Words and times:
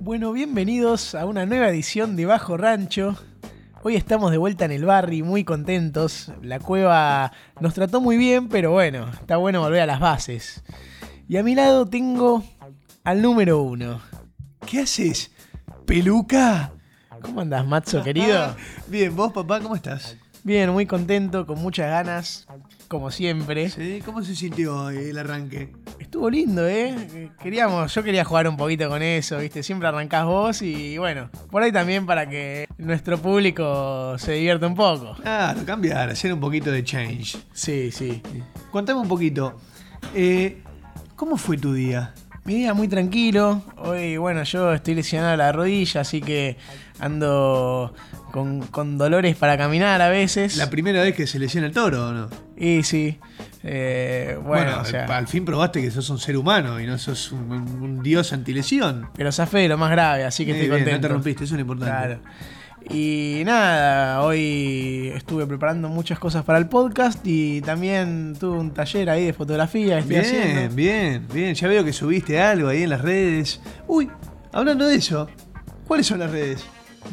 Bueno, 0.00 0.32
bienvenidos 0.32 1.14
a 1.14 1.24
una 1.26 1.46
nueva 1.46 1.68
edición 1.68 2.16
de 2.16 2.26
Bajo 2.26 2.56
Rancho. 2.56 3.16
Hoy 3.82 3.96
estamos 3.96 4.30
de 4.30 4.38
vuelta 4.38 4.64
en 4.64 4.72
el 4.72 4.84
barrio, 4.84 5.24
muy 5.24 5.44
contentos. 5.44 6.32
La 6.42 6.58
cueva 6.58 7.32
nos 7.60 7.74
trató 7.74 8.00
muy 8.00 8.16
bien, 8.16 8.48
pero 8.48 8.72
bueno, 8.72 9.08
está 9.12 9.36
bueno 9.36 9.60
volver 9.60 9.82
a 9.82 9.86
las 9.86 10.00
bases. 10.00 10.62
Y 11.28 11.36
a 11.36 11.42
mi 11.42 11.54
lado 11.54 11.86
tengo 11.86 12.44
al 13.04 13.22
número 13.22 13.62
uno. 13.62 14.00
¿Qué 14.66 14.80
haces? 14.80 15.30
¿Peluca? 15.86 16.73
¿Cómo 17.24 17.40
andas, 17.40 17.66
Matzo, 17.66 18.02
querido? 18.04 18.54
Bien, 18.86 19.14
vos, 19.16 19.32
papá, 19.32 19.60
¿cómo 19.60 19.74
estás? 19.74 20.16
Bien, 20.42 20.68
muy 20.70 20.84
contento, 20.84 21.46
con 21.46 21.58
muchas 21.58 21.88
ganas, 21.88 22.46
como 22.88 23.10
siempre. 23.10 23.70
¿Sí? 23.70 24.02
¿Cómo 24.04 24.22
se 24.22 24.36
sintió 24.36 24.90
el 24.90 25.16
arranque? 25.16 25.72
Estuvo 25.98 26.28
lindo, 26.28 26.68
¿eh? 26.68 27.30
Queríamos, 27.42 27.94
yo 27.94 28.02
quería 28.02 28.26
jugar 28.26 28.46
un 28.46 28.58
poquito 28.58 28.90
con 28.90 29.00
eso, 29.00 29.38
¿viste? 29.38 29.62
Siempre 29.62 29.88
arrancás 29.88 30.26
vos 30.26 30.60
y 30.60 30.98
bueno, 30.98 31.30
por 31.50 31.62
ahí 31.62 31.72
también 31.72 32.04
para 32.04 32.28
que 32.28 32.66
nuestro 32.76 33.16
público 33.16 34.18
se 34.18 34.32
divierta 34.32 34.66
un 34.66 34.74
poco. 34.74 35.14
Claro, 35.22 35.64
cambiar, 35.64 36.10
hacer 36.10 36.30
un 36.34 36.40
poquito 36.40 36.70
de 36.70 36.84
change. 36.84 37.38
Sí, 37.54 37.90
sí. 37.90 38.20
Contame 38.70 39.00
un 39.00 39.08
poquito. 39.08 39.58
eh, 40.14 40.62
¿Cómo 41.16 41.38
fue 41.38 41.56
tu 41.56 41.72
día? 41.72 42.12
Mi 42.44 42.56
día 42.56 42.74
muy 42.74 42.88
tranquilo. 42.88 43.62
Hoy, 43.78 44.18
bueno, 44.18 44.42
yo 44.42 44.74
estoy 44.74 44.94
lesionado 44.94 45.34
la 45.36 45.50
rodilla, 45.50 46.02
así 46.02 46.20
que 46.20 46.58
ando 47.00 47.94
con, 48.32 48.60
con 48.66 48.98
dolores 48.98 49.34
para 49.36 49.56
caminar 49.56 50.02
a 50.02 50.10
veces. 50.10 50.56
¿La 50.58 50.68
primera 50.68 51.00
vez 51.02 51.14
que 51.14 51.26
se 51.26 51.38
lesiona 51.38 51.66
el 51.66 51.72
toro 51.72 52.08
o 52.08 52.12
no? 52.12 52.28
Y 52.58 52.82
sí. 52.82 53.18
eh, 53.62 54.38
bueno, 54.44 54.80
o 54.82 54.84
sea, 54.84 55.06
al 55.06 55.26
fin 55.26 55.46
probaste 55.46 55.80
que 55.80 55.90
sos 55.90 56.10
un 56.10 56.18
ser 56.18 56.36
humano 56.36 56.78
y 56.80 56.86
no 56.86 56.98
sos 56.98 57.32
un, 57.32 57.50
un- 57.50 57.82
un 57.82 58.02
dios 58.02 58.34
antilesión. 58.34 59.08
pero 59.16 59.32
zafé 59.32 59.60
de 59.60 59.68
lo 59.68 59.78
más 59.78 59.90
grave, 59.90 60.24
así 60.24 60.44
que 60.44 60.50
estoy 60.52 60.68
bien, 60.68 60.80
contento. 60.80 60.98
No 61.00 61.08
te 61.08 61.14
rompiste, 61.14 61.44
eso 61.44 61.54
es 61.54 61.58
lo 61.58 61.62
importante. 61.62 61.96
Claro. 61.96 62.20
Y 62.90 63.42
nada, 63.46 64.22
hoy 64.22 65.10
estuve 65.14 65.46
preparando 65.46 65.88
muchas 65.88 66.18
cosas 66.18 66.44
para 66.44 66.58
el 66.58 66.68
podcast 66.68 67.18
y 67.26 67.60
también 67.62 68.34
tuve 68.38 68.58
un 68.58 68.72
taller 68.72 69.08
ahí 69.08 69.24
de 69.24 69.32
fotografía 69.32 70.02
que 70.02 70.18
estoy 70.18 70.36
Bien, 70.38 70.50
haciendo. 70.50 70.74
bien, 70.76 71.26
bien. 71.32 71.54
Ya 71.54 71.68
veo 71.68 71.82
que 71.84 71.92
subiste 71.94 72.40
algo 72.40 72.68
ahí 72.68 72.82
en 72.82 72.90
las 72.90 73.00
redes. 73.00 73.60
Uy, 73.86 74.10
hablando 74.52 74.86
de 74.86 74.96
eso, 74.96 75.28
¿cuáles 75.86 76.06
son 76.06 76.18
las 76.18 76.30
redes? 76.30 76.64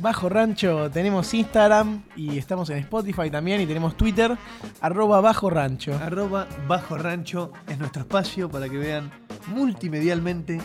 Bajo 0.01 0.29
Rancho 0.29 0.89
tenemos 0.91 1.33
Instagram 1.33 2.03
y 2.15 2.37
estamos 2.37 2.69
en 2.69 2.77
Spotify 2.79 3.29
también 3.29 3.59
y 3.61 3.65
tenemos 3.65 3.95
Twitter, 3.97 4.37
arroba 4.81 5.19
Bajo 5.21 5.49
Rancho. 5.49 5.93
Arroba 6.01 6.47
Bajo 6.67 6.97
Rancho 6.97 7.51
es 7.67 7.77
nuestro 7.79 8.01
espacio 8.03 8.49
para 8.49 8.67
que 8.69 8.77
vean 8.77 9.09
multimedialmente 9.47 10.59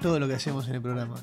todo 0.00 0.18
lo 0.18 0.26
que 0.28 0.34
hacemos 0.34 0.66
en 0.68 0.74
el 0.76 0.82
programa. 0.82 1.14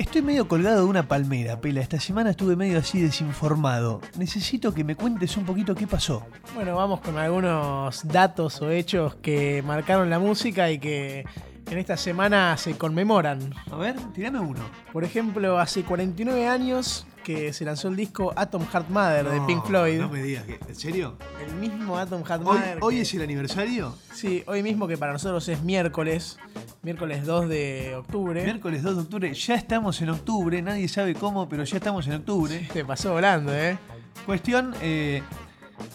Estoy 0.00 0.22
medio 0.22 0.48
colgado 0.48 0.78
de 0.78 0.86
una 0.86 1.06
palmera, 1.06 1.60
Pela. 1.60 1.82
Esta 1.82 2.00
semana 2.00 2.30
estuve 2.30 2.56
medio 2.56 2.78
así 2.78 3.02
desinformado. 3.02 4.00
Necesito 4.16 4.72
que 4.72 4.82
me 4.82 4.96
cuentes 4.96 5.36
un 5.36 5.44
poquito 5.44 5.74
qué 5.74 5.86
pasó. 5.86 6.26
Bueno, 6.54 6.74
vamos 6.74 7.00
con 7.02 7.18
algunos 7.18 8.08
datos 8.08 8.62
o 8.62 8.70
hechos 8.70 9.16
que 9.16 9.62
marcaron 9.62 10.08
la 10.08 10.18
música 10.18 10.70
y 10.70 10.78
que 10.78 11.26
en 11.70 11.76
esta 11.76 11.98
semana 11.98 12.56
se 12.56 12.78
conmemoran. 12.78 13.52
A 13.70 13.76
ver, 13.76 13.94
tirame 14.14 14.40
uno. 14.40 14.62
Por 14.90 15.04
ejemplo, 15.04 15.58
hace 15.58 15.82
49 15.82 16.48
años 16.48 17.06
que 17.34 17.52
se 17.52 17.64
lanzó 17.64 17.88
el 17.88 17.96
disco 17.96 18.32
Atom 18.36 18.66
Heart 18.66 18.88
Mother 18.88 19.28
de 19.28 19.40
Pink 19.42 19.64
Floyd. 19.64 19.98
No 20.00 20.08
me 20.08 20.22
digas, 20.22 20.44
que- 20.44 20.58
¿en 20.68 20.74
serio? 20.74 21.16
El 21.46 21.54
mismo 21.54 21.96
Atom 21.96 22.24
Heart 22.24 22.42
¿Hoy, 22.44 22.58
Mother. 22.58 22.78
hoy 22.80 22.94
que- 22.96 23.00
es 23.02 23.14
el 23.14 23.22
aniversario? 23.22 23.94
Sí, 24.12 24.42
hoy 24.46 24.62
mismo 24.62 24.88
que 24.88 24.96
para 24.96 25.12
nosotros 25.12 25.46
es 25.48 25.62
miércoles, 25.62 26.38
miércoles 26.82 27.24
2 27.24 27.48
de 27.48 27.94
octubre. 27.96 28.42
Miércoles 28.42 28.82
2 28.82 28.96
de 28.96 29.02
octubre. 29.02 29.34
Ya 29.34 29.54
estamos 29.54 30.00
en 30.02 30.10
octubre. 30.10 30.60
Nadie 30.62 30.88
sabe 30.88 31.14
cómo, 31.14 31.48
pero 31.48 31.64
ya 31.64 31.76
estamos 31.76 32.06
en 32.08 32.14
octubre. 32.14 32.68
Te 32.72 32.84
pasó 32.84 33.12
volando, 33.12 33.54
¿eh? 33.54 33.78
Cuestión, 34.26 34.74
eh, 34.82 35.22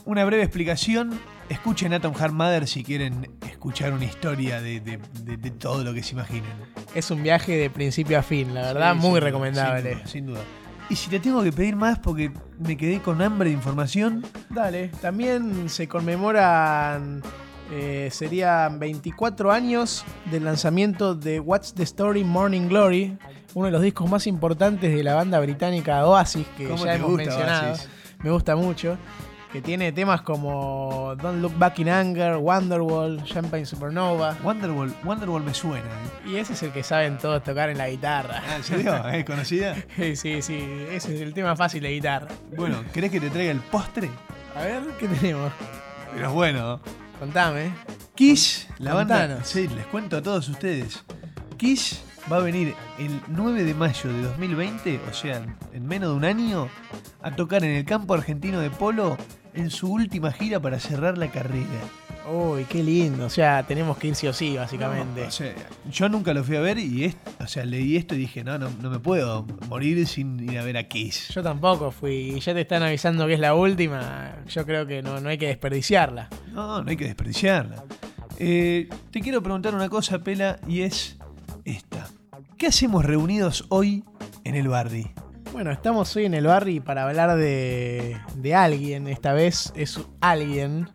una 0.05 0.23
breve 0.25 0.43
explicación. 0.43 1.19
Escuchen 1.47 1.93
Atom 1.93 2.15
Heart 2.15 2.33
Mother 2.33 2.67
si 2.67 2.83
quieren 2.83 3.29
escuchar 3.47 3.93
una 3.93 4.05
historia 4.05 4.59
de, 4.61 4.79
de- 4.79 4.99
de- 5.21 5.37
de 5.37 5.51
todo 5.51 5.83
lo 5.83 5.93
que 5.93 6.01
se 6.01 6.13
imaginen. 6.13 6.49
Es 6.95 7.11
un 7.11 7.21
viaje 7.21 7.55
de 7.55 7.69
principio 7.69 8.17
a 8.17 8.23
fin, 8.23 8.55
la 8.55 8.61
verdad, 8.73 8.93
Sí, 8.93 8.97
muy 8.99 9.03
sin 9.03 9.11
duda, 9.11 9.19
recomendable. 9.19 9.89
Sin 9.91 9.97
duda, 9.99 10.07
sin 10.07 10.25
duda. 10.25 10.39
Y 10.89 10.95
si 10.95 11.09
te 11.09 11.19
tengo 11.19 11.41
que 11.43 11.51
pedir 11.51 11.75
más 11.75 11.97
porque 11.97 12.31
me 12.59 12.77
quedé 12.77 13.01
con 13.01 13.21
hambre 13.21 13.49
de 13.49 13.55
información, 13.55 14.23
Dale, 14.49 14.89
también 15.01 15.67
se 15.67 15.87
conmemoran, 15.87 17.23
eh, 17.71 18.09
serían 18.11 18.77
24 18.79 19.51
años 19.51 20.05
del 20.29 20.45
lanzamiento 20.45 21.15
de 21.15 21.39
What's 21.39 21.73
the 21.73 21.83
Story 21.83 22.23
Morning 22.23 22.67
Glory, 22.67 23.17
uno 23.55 23.65
de 23.65 23.71
los 23.71 23.81
discos 23.81 24.09
más 24.09 24.27
importantes 24.27 24.93
de 24.95 25.03
la 25.03 25.15
banda 25.15 25.39
británica 25.39 26.05
Oasis, 26.05 26.45
que 26.55 26.67
¿Cómo 26.67 26.85
ya 26.85 26.93
hemos 26.95 27.11
gusta, 27.11 27.25
mencionado. 27.25 27.71
Oasis? 27.71 27.89
Me 28.21 28.29
gusta 28.31 28.55
mucho. 28.55 28.97
Que 29.55 29.61
tiene 29.61 29.93
temas 29.93 30.21
como 30.21 31.15
Don't 31.15 31.41
Look 31.41 31.57
Back 31.57 31.79
in 31.79 31.87
Anger, 31.87 32.35
Wonderwall, 32.35 33.23
Champagne 33.23 33.65
Supernova. 33.65 34.37
Wonderwall, 34.43 34.93
Wonderwall 35.05 35.41
me 35.41 35.53
suena. 35.53 35.85
¿eh? 35.85 36.29
Y 36.29 36.35
ese 36.35 36.51
es 36.51 36.63
el 36.63 36.73
que 36.73 36.83
saben 36.83 37.17
todos 37.17 37.41
tocar 37.41 37.69
en 37.69 37.77
la 37.77 37.89
guitarra. 37.89 38.43
Ah, 38.45 38.57
¿En 38.57 38.63
serio? 38.65 39.07
¿Es 39.13 39.23
conocida? 39.23 39.77
Sí, 39.95 40.17
sí, 40.17 40.41
sí, 40.41 40.85
ese 40.91 41.15
es 41.15 41.21
el 41.21 41.33
tema 41.33 41.55
fácil 41.55 41.83
de 41.83 41.91
guitarra. 41.91 42.27
Bueno, 42.57 42.83
¿querés 42.91 43.11
que 43.11 43.21
te 43.21 43.29
traiga 43.29 43.53
el 43.53 43.61
postre? 43.61 44.09
A 44.57 44.63
ver, 44.63 44.83
¿qué 44.99 45.07
tenemos? 45.07 45.53
Pero 46.13 46.27
es 46.27 46.33
bueno. 46.33 46.81
Contame. 47.17 47.71
Kiss, 48.13 48.67
la 48.79 48.93
banda. 48.93 49.21
Contanos. 49.21 49.47
Sí, 49.47 49.69
les 49.69 49.85
cuento 49.85 50.17
a 50.17 50.21
todos 50.21 50.49
ustedes. 50.49 51.05
Kiss 51.55 52.03
va 52.29 52.37
a 52.37 52.41
venir 52.41 52.75
el 52.97 53.21
9 53.29 53.63
de 53.63 53.73
mayo 53.73 54.11
de 54.11 54.21
2020, 54.23 54.99
o 55.09 55.13
sea, 55.13 55.41
en 55.71 55.87
menos 55.87 56.09
de 56.09 56.15
un 56.15 56.25
año, 56.25 56.67
a 57.21 57.31
tocar 57.31 57.63
en 57.63 57.71
el 57.71 57.85
campo 57.85 58.15
argentino 58.15 58.59
de 58.59 58.69
polo 58.69 59.17
en 59.55 59.69
su 59.69 59.91
última 59.91 60.31
gira 60.31 60.59
para 60.59 60.79
cerrar 60.79 61.17
la 61.17 61.31
carrera. 61.31 61.81
Uy, 62.31 62.65
qué 62.65 62.83
lindo. 62.83 63.25
O 63.25 63.29
sea, 63.29 63.63
tenemos 63.63 63.97
que 63.97 64.07
ir 64.07 64.15
sí 64.15 64.27
o 64.27 64.33
sí, 64.33 64.57
básicamente. 64.57 65.21
No, 65.21 65.27
o 65.27 65.31
sea, 65.31 65.53
yo 65.91 66.09
nunca 66.09 66.33
lo 66.33 66.43
fui 66.43 66.55
a 66.55 66.61
ver 66.61 66.79
y 66.79 67.03
es, 67.05 67.15
o 67.39 67.47
sea, 67.47 67.65
leí 67.65 67.95
esto 67.95 68.15
y 68.15 68.19
dije, 68.19 68.43
no, 68.43 68.57
no, 68.57 68.69
no 68.81 68.89
me 68.89 68.99
puedo 68.99 69.45
morir 69.69 70.05
sin 70.07 70.39
ir 70.49 70.57
a 70.57 70.63
ver 70.63 70.77
a 70.77 70.83
Kiss. 70.87 71.29
Yo 71.33 71.43
tampoco 71.43 71.91
fui. 71.91 72.33
Y 72.35 72.39
ya 72.39 72.53
te 72.53 72.61
están 72.61 72.81
avisando 72.81 73.27
que 73.27 73.35
es 73.35 73.39
la 73.39 73.53
última. 73.53 74.37
Yo 74.47 74.65
creo 74.65 74.87
que 74.87 75.01
no, 75.03 75.19
no 75.19 75.29
hay 75.29 75.37
que 75.37 75.47
desperdiciarla. 75.47 76.29
No, 76.51 76.81
no 76.81 76.89
hay 76.89 76.97
que 76.97 77.05
desperdiciarla. 77.05 77.83
Eh, 78.37 78.89
te 79.11 79.21
quiero 79.21 79.41
preguntar 79.41 79.75
una 79.75 79.89
cosa, 79.89 80.19
Pela, 80.19 80.59
y 80.67 80.81
es 80.81 81.17
esta. 81.63 82.09
¿Qué 82.57 82.67
hacemos 82.67 83.05
reunidos 83.05 83.65
hoy 83.69 84.03
en 84.43 84.55
el 84.55 84.67
barrio? 84.67 85.24
Bueno, 85.55 85.71
estamos 85.71 86.13
hoy 86.17 86.25
en 86.25 86.33
el 86.33 86.47
barrio 86.47 86.83
para 86.83 87.07
hablar 87.07 87.37
de, 87.37 88.17
de 88.35 88.55
alguien. 88.55 89.07
Esta 89.07 89.31
vez 89.31 89.71
es 89.73 89.97
alguien 90.19 90.89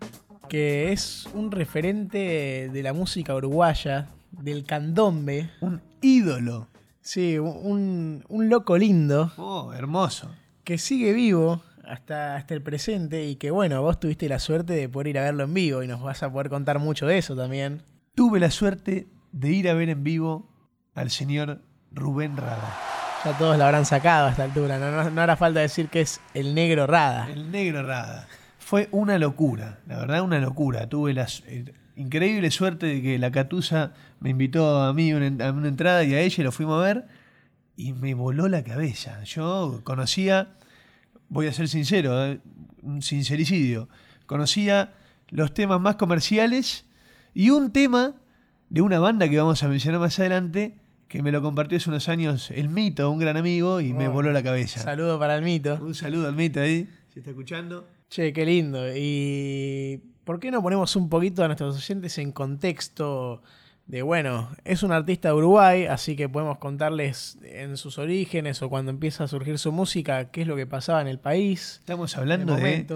que 0.50 0.92
es 0.92 1.26
un 1.32 1.50
referente 1.50 2.68
de 2.70 2.82
la 2.82 2.92
música 2.92 3.34
uruguaya, 3.34 4.08
del 4.32 4.64
candombe. 4.64 5.48
Un 5.62 5.80
ídolo. 6.02 6.68
Sí, 7.00 7.38
un, 7.38 8.22
un 8.28 8.48
loco 8.50 8.76
lindo 8.76 9.32
Oh, 9.38 9.72
hermoso. 9.72 10.30
que 10.62 10.76
sigue 10.76 11.14
vivo 11.14 11.62
hasta, 11.86 12.36
hasta 12.36 12.52
el 12.52 12.60
presente 12.62 13.24
y 13.24 13.36
que 13.36 13.50
bueno, 13.50 13.80
vos 13.80 13.98
tuviste 13.98 14.28
la 14.28 14.38
suerte 14.40 14.74
de 14.74 14.90
poder 14.90 15.06
ir 15.06 15.18
a 15.20 15.22
verlo 15.22 15.44
en 15.44 15.54
vivo 15.54 15.82
y 15.82 15.86
nos 15.88 16.02
vas 16.02 16.22
a 16.22 16.30
poder 16.30 16.50
contar 16.50 16.78
mucho 16.80 17.06
de 17.06 17.16
eso 17.16 17.34
también. 17.34 17.80
Tuve 18.14 18.38
la 18.40 18.50
suerte 18.50 19.08
de 19.32 19.50
ir 19.52 19.70
a 19.70 19.74
ver 19.74 19.88
en 19.88 20.04
vivo 20.04 20.50
al 20.94 21.08
señor 21.08 21.62
Rubén 21.92 22.36
Rada. 22.36 22.76
Ya 23.22 23.36
todos 23.36 23.58
lo 23.58 23.64
habrán 23.64 23.84
sacado 23.84 24.28
a 24.28 24.30
esta 24.30 24.44
altura, 24.44 24.78
no, 24.78 25.20
hará 25.20 25.36
falta 25.36 25.60
decir 25.60 25.88
que 25.88 26.00
es 26.00 26.22
el 26.32 26.54
negro 26.54 26.86
Rada. 26.86 27.28
El 27.30 27.50
negro 27.50 27.82
Rada. 27.82 28.26
Fue 28.58 28.88
una 28.92 29.18
locura, 29.18 29.80
la 29.86 29.98
verdad, 29.98 30.22
una 30.22 30.38
locura. 30.38 30.88
Tuve 30.88 31.12
la 31.12 31.26
eh, 31.46 31.74
increíble 31.96 32.50
suerte 32.50 32.86
de 32.86 33.02
que 33.02 33.18
la 33.18 33.30
Catusa 33.30 33.92
me 34.20 34.30
invitó 34.30 34.80
a 34.80 34.94
mí 34.94 35.10
a 35.10 35.16
una, 35.16 35.68
entrada 35.68 36.02
y 36.02 36.14
a 36.14 36.20
ella 36.20 36.44
lo 36.44 36.50
fuimos 36.50 36.80
a 36.80 36.86
ver 36.86 37.08
y 37.76 37.92
me 37.92 38.14
voló 38.14 38.48
la 38.48 38.64
cabeza. 38.64 39.22
Yo 39.24 39.82
conocía, 39.84 40.54
voy 41.28 41.46
a 41.46 41.52
ser 41.52 41.68
sincero, 41.68 42.24
eh, 42.24 42.40
un 42.80 43.02
sincericidio, 43.02 43.90
conocía 44.24 44.94
los 45.28 45.52
temas 45.52 45.78
más 45.78 45.96
comerciales 45.96 46.86
y 47.34 47.50
un 47.50 47.70
tema 47.70 48.14
de 48.70 48.80
una 48.80 48.98
banda 48.98 49.28
que 49.28 49.36
vamos 49.36 49.62
a 49.62 49.68
mencionar 49.68 50.00
más 50.00 50.18
adelante 50.18 50.78
que 51.10 51.24
me 51.24 51.32
lo 51.32 51.42
compartió 51.42 51.76
hace 51.76 51.90
unos 51.90 52.08
años 52.08 52.52
el 52.52 52.68
Mito, 52.68 53.10
un 53.10 53.18
gran 53.18 53.36
amigo, 53.36 53.80
y 53.80 53.92
me 53.92 54.06
Oh, 54.06 54.12
voló 54.12 54.30
la 54.32 54.44
cabeza. 54.44 54.80
Saludo 54.80 55.18
para 55.18 55.34
el 55.34 55.42
mito. 55.42 55.76
Un 55.82 55.96
saludo 55.96 56.28
al 56.28 56.36
Mito 56.36 56.60
ahí, 56.60 56.88
si 57.12 57.18
está 57.18 57.30
escuchando. 57.30 57.88
Che, 58.08 58.32
qué 58.32 58.46
lindo. 58.46 58.80
¿Y 58.94 60.00
por 60.22 60.38
qué 60.38 60.52
no 60.52 60.62
ponemos 60.62 60.94
un 60.94 61.08
poquito 61.08 61.42
a 61.42 61.48
nuestros 61.48 61.76
oyentes 61.76 62.16
en 62.18 62.30
contexto 62.30 63.42
de, 63.88 64.02
bueno, 64.02 64.50
es 64.64 64.84
un 64.84 64.92
artista 64.92 65.30
de 65.30 65.34
Uruguay, 65.34 65.86
así 65.86 66.14
que 66.14 66.28
podemos 66.28 66.58
contarles 66.58 67.38
en 67.42 67.76
sus 67.76 67.98
orígenes 67.98 68.62
o 68.62 68.68
cuando 68.68 68.92
empieza 68.92 69.24
a 69.24 69.28
surgir 69.28 69.58
su 69.58 69.72
música, 69.72 70.30
qué 70.30 70.42
es 70.42 70.46
lo 70.46 70.54
que 70.54 70.68
pasaba 70.68 71.00
en 71.00 71.08
el 71.08 71.18
país. 71.18 71.78
Estamos 71.80 72.16
hablando 72.16 72.54
de... 72.54 72.86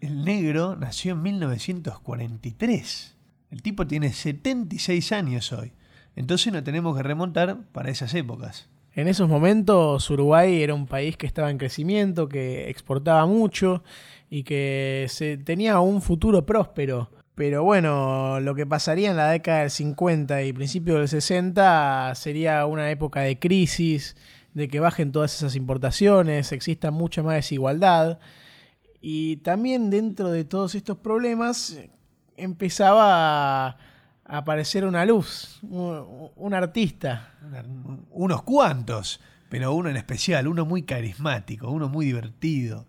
El 0.00 0.24
negro 0.24 0.74
nació 0.74 1.12
en 1.12 1.22
1943. 1.22 3.16
El 3.50 3.60
tipo 3.62 3.86
tiene 3.86 4.10
76 4.10 5.12
años 5.12 5.52
hoy. 5.52 5.72
Entonces 6.18 6.52
no 6.52 6.64
tenemos 6.64 6.96
que 6.96 7.04
remontar 7.04 7.58
para 7.70 7.90
esas 7.90 8.12
épocas. 8.12 8.68
En 8.92 9.06
esos 9.06 9.28
momentos 9.28 10.10
Uruguay 10.10 10.62
era 10.62 10.74
un 10.74 10.88
país 10.88 11.16
que 11.16 11.28
estaba 11.28 11.48
en 11.48 11.58
crecimiento, 11.58 12.28
que 12.28 12.68
exportaba 12.68 13.24
mucho 13.24 13.84
y 14.28 14.42
que 14.42 15.06
se, 15.08 15.36
tenía 15.38 15.78
un 15.78 16.02
futuro 16.02 16.44
próspero. 16.44 17.08
Pero 17.36 17.62
bueno, 17.62 18.40
lo 18.40 18.56
que 18.56 18.66
pasaría 18.66 19.10
en 19.10 19.16
la 19.16 19.30
década 19.30 19.60
del 19.60 19.70
50 19.70 20.42
y 20.42 20.52
principio 20.52 20.98
del 20.98 21.06
60 21.06 22.12
sería 22.16 22.66
una 22.66 22.90
época 22.90 23.20
de 23.20 23.38
crisis, 23.38 24.16
de 24.54 24.66
que 24.66 24.80
bajen 24.80 25.12
todas 25.12 25.32
esas 25.36 25.54
importaciones, 25.54 26.50
exista 26.50 26.90
mucha 26.90 27.22
más 27.22 27.36
desigualdad. 27.36 28.18
Y 29.00 29.36
también 29.36 29.88
dentro 29.88 30.32
de 30.32 30.42
todos 30.42 30.74
estos 30.74 30.96
problemas 30.98 31.78
empezaba 32.36 33.78
aparecer 34.28 34.84
una 34.84 35.04
luz, 35.06 35.58
un, 35.62 36.54
artista. 36.54 37.34
Unos 38.10 38.42
cuantos, 38.42 39.20
pero 39.48 39.72
uno 39.72 39.88
en 39.88 39.96
especial, 39.96 40.46
uno 40.46 40.66
muy 40.66 40.82
carismático, 40.82 41.70
uno 41.70 41.88
muy 41.88 42.06
divertido. 42.06 42.86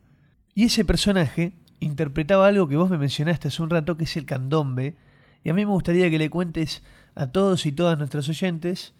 Y 0.53 0.65
ese 0.65 0.83
personaje 0.83 1.53
interpretaba 1.79 2.47
algo 2.47 2.67
que 2.67 2.75
vos 2.75 2.89
me 2.89 2.97
mencionaste 2.97 3.47
hace 3.47 3.63
un 3.63 3.69
rato, 3.69 3.95
que 3.95 4.03
es 4.03 4.17
el 4.17 4.25
candombe. 4.25 4.95
Y 5.43 5.49
a 5.49 5.53
mí 5.53 5.65
me 5.65 5.71
gustaría 5.71 6.09
que 6.09 6.19
le 6.19 6.29
cuentes 6.29 6.83
a 7.15 7.27
todos 7.27 7.65
y 7.65 7.71
todas 7.71 7.97
nuestros 7.97 8.27
oyentes 8.27 8.93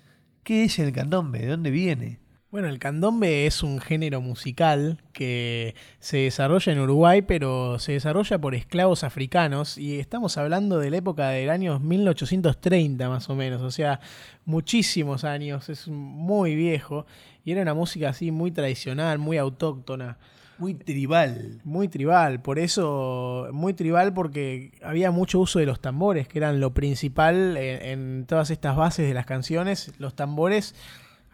qué 0.43 0.63
es 0.63 0.79
el 0.79 0.93
candombe, 0.93 1.39
de 1.39 1.47
dónde 1.47 1.69
viene. 1.69 2.19
Bueno, 2.51 2.67
el 2.67 2.79
candombe 2.79 3.45
es 3.45 3.61
un 3.61 3.79
género 3.79 4.21
musical 4.21 4.97
que 5.13 5.75
se 5.99 6.17
desarrolla 6.17 6.73
en 6.73 6.79
Uruguay, 6.79 7.21
pero 7.21 7.77
se 7.77 7.91
desarrolla 7.91 8.39
por 8.39 8.55
esclavos 8.55 9.03
africanos 9.03 9.77
y 9.77 9.99
estamos 9.99 10.35
hablando 10.35 10.79
de 10.79 10.89
la 10.89 10.97
época 10.97 11.29
del 11.29 11.51
año 11.51 11.79
1830 11.79 13.07
más 13.07 13.29
o 13.29 13.35
menos, 13.35 13.61
o 13.61 13.69
sea, 13.69 13.99
muchísimos 14.45 15.25
años, 15.25 15.69
es 15.69 15.87
muy 15.89 16.55
viejo 16.55 17.05
y 17.45 17.51
era 17.51 17.61
una 17.61 17.75
música 17.75 18.09
así 18.09 18.31
muy 18.31 18.49
tradicional, 18.49 19.19
muy 19.19 19.37
autóctona. 19.37 20.17
Muy 20.57 20.73
tribal. 20.73 21.61
Muy 21.63 21.87
tribal, 21.87 22.41
por 22.41 22.57
eso, 22.57 23.47
muy 23.53 23.75
tribal 23.75 24.11
porque 24.11 24.71
había 24.81 25.11
mucho 25.11 25.39
uso 25.39 25.59
de 25.59 25.67
los 25.67 25.81
tambores, 25.81 26.27
que 26.27 26.39
eran 26.39 26.59
lo 26.59 26.73
principal 26.73 27.57
en, 27.57 27.85
en 27.85 28.25
todas 28.25 28.49
estas 28.49 28.75
bases 28.75 29.07
de 29.07 29.13
las 29.13 29.27
canciones, 29.27 29.93
los 29.99 30.15
tambores 30.15 30.73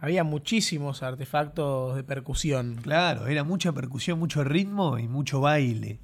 había 0.06 0.24
muchísimos 0.24 1.02
artefactos 1.02 1.96
de 1.96 2.04
percusión. 2.04 2.76
Claro, 2.76 3.26
era 3.26 3.44
mucha 3.44 3.72
percusión, 3.72 4.20
mucho 4.20 4.44
ritmo 4.44 5.00
y 5.00 5.08
mucho 5.08 5.42
baile. 5.42 5.98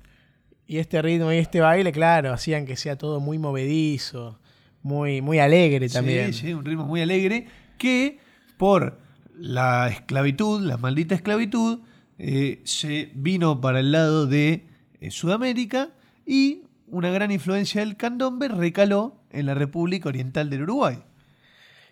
Y 0.65 0.79
este 0.79 1.03
ritmo 1.03 1.31
y 1.31 1.37
este 1.37 1.59
baile, 1.61 1.91
claro, 1.91 2.33
hacían 2.33 2.65
que 2.65 2.75
sea 2.77 2.97
todo 2.97 3.19
muy 3.19 3.37
movedizo, 3.37 4.39
muy, 4.81 5.21
muy 5.21 5.37
alegre 5.37 5.87
también. 5.87 6.33
Sí, 6.33 6.47
sí, 6.47 6.53
un 6.53 6.65
ritmo 6.65 6.85
muy 6.85 7.01
alegre 7.01 7.45
que 7.77 8.17
por 8.57 8.99
la 9.35 9.89
esclavitud, 9.89 10.61
la 10.61 10.77
maldita 10.77 11.13
esclavitud, 11.13 11.81
eh, 12.17 12.61
se 12.63 13.11
vino 13.13 13.61
para 13.61 13.81
el 13.81 13.91
lado 13.91 14.25
de 14.25 14.65
eh, 14.99 15.11
Sudamérica 15.11 15.89
y 16.25 16.63
una 16.87 17.11
gran 17.11 17.29
influencia 17.31 17.81
del 17.81 17.97
candombe 17.97 18.47
recaló 18.47 19.21
en 19.29 19.45
la 19.45 19.53
República 19.53 20.09
Oriental 20.09 20.49
del 20.49 20.63
Uruguay. 20.63 20.97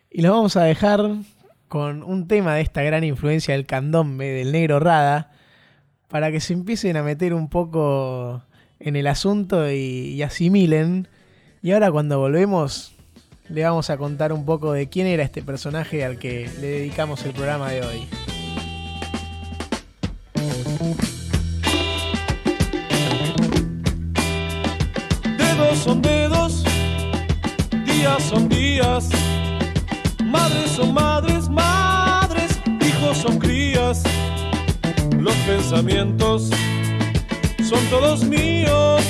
Y 0.09 0.23
lo 0.23 0.31
vamos 0.31 0.57
a 0.57 0.63
dejar 0.63 1.01
con 1.69 2.03
un 2.03 2.27
tema 2.27 2.55
de 2.55 2.61
esta 2.61 2.81
gran 2.81 3.03
influencia 3.05 3.53
del 3.53 3.65
candombe, 3.65 4.25
del 4.25 4.51
negro 4.51 4.79
Rada, 4.79 5.31
para 6.09 6.31
que 6.31 6.41
se 6.41 6.53
empiecen 6.53 6.97
a 6.97 7.03
meter 7.03 7.33
un 7.33 7.47
poco 7.47 8.43
en 8.79 8.95
el 8.95 9.07
asunto 9.07 9.71
y, 9.71 10.21
asimilen. 10.23 11.07
Y 11.61 11.71
ahora 11.71 11.91
cuando 11.91 12.19
volvemos 12.19 12.93
le 13.47 13.63
vamos 13.63 13.89
a 13.89 13.97
contar 13.97 14.33
un 14.33 14.45
poco 14.45 14.73
de 14.73 14.89
quién 14.89 15.07
era 15.07 15.23
este 15.23 15.41
personaje 15.41 16.03
al 16.03 16.17
que 16.17 16.49
le 16.59 16.67
dedicamos 16.67 17.23
el 17.25 17.31
programa 17.33 17.69
de 17.71 17.81
hoy. 17.81 18.07
Dedos 25.37 25.77
son 25.77 26.01
dedos, 26.01 26.63
días 27.85 28.23
son 28.23 28.49
días 28.49 29.09
Madres 30.29 30.71
son 30.71 30.93
madres, 30.93 31.28
madres, 31.49 32.59
hijos 32.85 33.17
son 33.17 33.39
crías. 33.39 34.03
Los 35.17 35.35
pensamientos 35.47 36.49
son 37.67 37.83
todos 37.89 38.23
míos, 38.23 39.03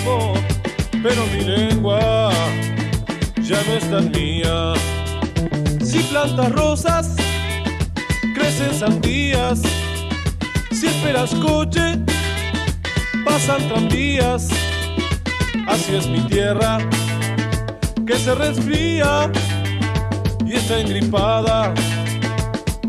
pero 1.04 1.26
mi 1.28 1.42
lengua 1.46 2.32
ya 3.42 3.62
no 3.64 3.74
es 3.74 3.90
tan 3.90 4.12
mía. 4.12 4.74
Si 5.84 6.00
plantas 6.00 6.52
rosas, 6.52 7.16
crecen 8.34 8.74
sandías. 8.74 9.62
Si 10.72 10.88
esperas 10.88 11.34
coche, 11.36 12.00
pasan 13.26 13.68
tranvías. 13.68 14.50
Así 15.68 15.96
es 15.96 16.08
mi 16.08 16.22
tierra 16.22 16.80
que 18.06 18.18
se 18.18 18.34
resfría 18.34 19.32
y 20.46 20.54
está 20.54 20.80
engripada 20.80 21.74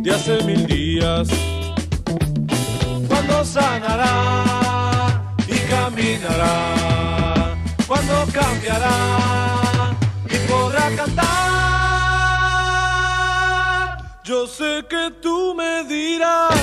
de 0.03 0.11
hace 0.15 0.43
mil 0.45 0.67
días. 0.67 1.29
Cuando 3.09 3.45
sanará 3.45 4.15
y 5.47 5.59
caminará, 5.69 7.55
cuando 7.87 8.27
cambiará 8.33 8.97
y 10.27 10.37
podrá 10.51 10.91
cantar. 10.97 11.29
Yo 14.25 14.47
sé 14.47 14.85
que 14.89 15.11
tú 15.23 15.55
me 15.55 15.85
dirás, 15.85 16.55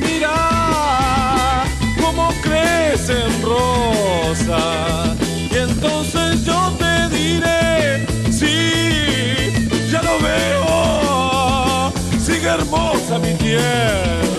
mira 0.00 1.64
cómo 2.00 2.32
crecen 2.42 3.42
rosas 3.42 5.16
y 5.52 5.56
entonces 5.56 6.44
yo 6.44 6.79
hermosa 13.58 14.29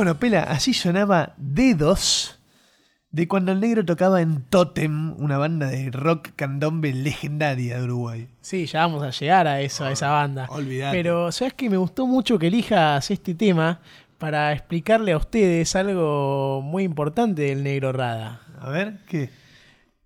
Bueno, 0.00 0.18
Pela, 0.18 0.44
así 0.44 0.72
sonaba 0.72 1.34
Dedos 1.36 2.39
de 3.12 3.26
cuando 3.26 3.52
el 3.52 3.60
negro 3.60 3.84
tocaba 3.84 4.20
en 4.20 4.42
Totem, 4.42 5.14
una 5.20 5.36
banda 5.36 5.66
de 5.66 5.90
rock 5.90 6.28
candombe 6.36 6.92
legendaria 6.92 7.78
de 7.78 7.84
Uruguay. 7.84 8.28
Sí, 8.40 8.66
ya 8.66 8.80
vamos 8.80 9.02
a 9.02 9.10
llegar 9.10 9.48
a 9.48 9.60
eso, 9.60 9.84
a 9.84 9.92
esa 9.92 10.10
banda. 10.10 10.46
olvidate. 10.48 10.96
Pero, 10.96 11.32
¿sabes 11.32 11.54
que 11.54 11.68
Me 11.68 11.76
gustó 11.76 12.06
mucho 12.06 12.38
que 12.38 12.46
elijas 12.46 13.10
este 13.10 13.34
tema 13.34 13.80
para 14.18 14.52
explicarle 14.52 15.12
a 15.12 15.16
ustedes 15.16 15.74
algo 15.74 16.60
muy 16.62 16.84
importante 16.84 17.42
del 17.42 17.64
negro 17.64 17.92
Rada. 17.92 18.42
A 18.60 18.68
ver, 18.68 18.98
¿qué? 19.06 19.30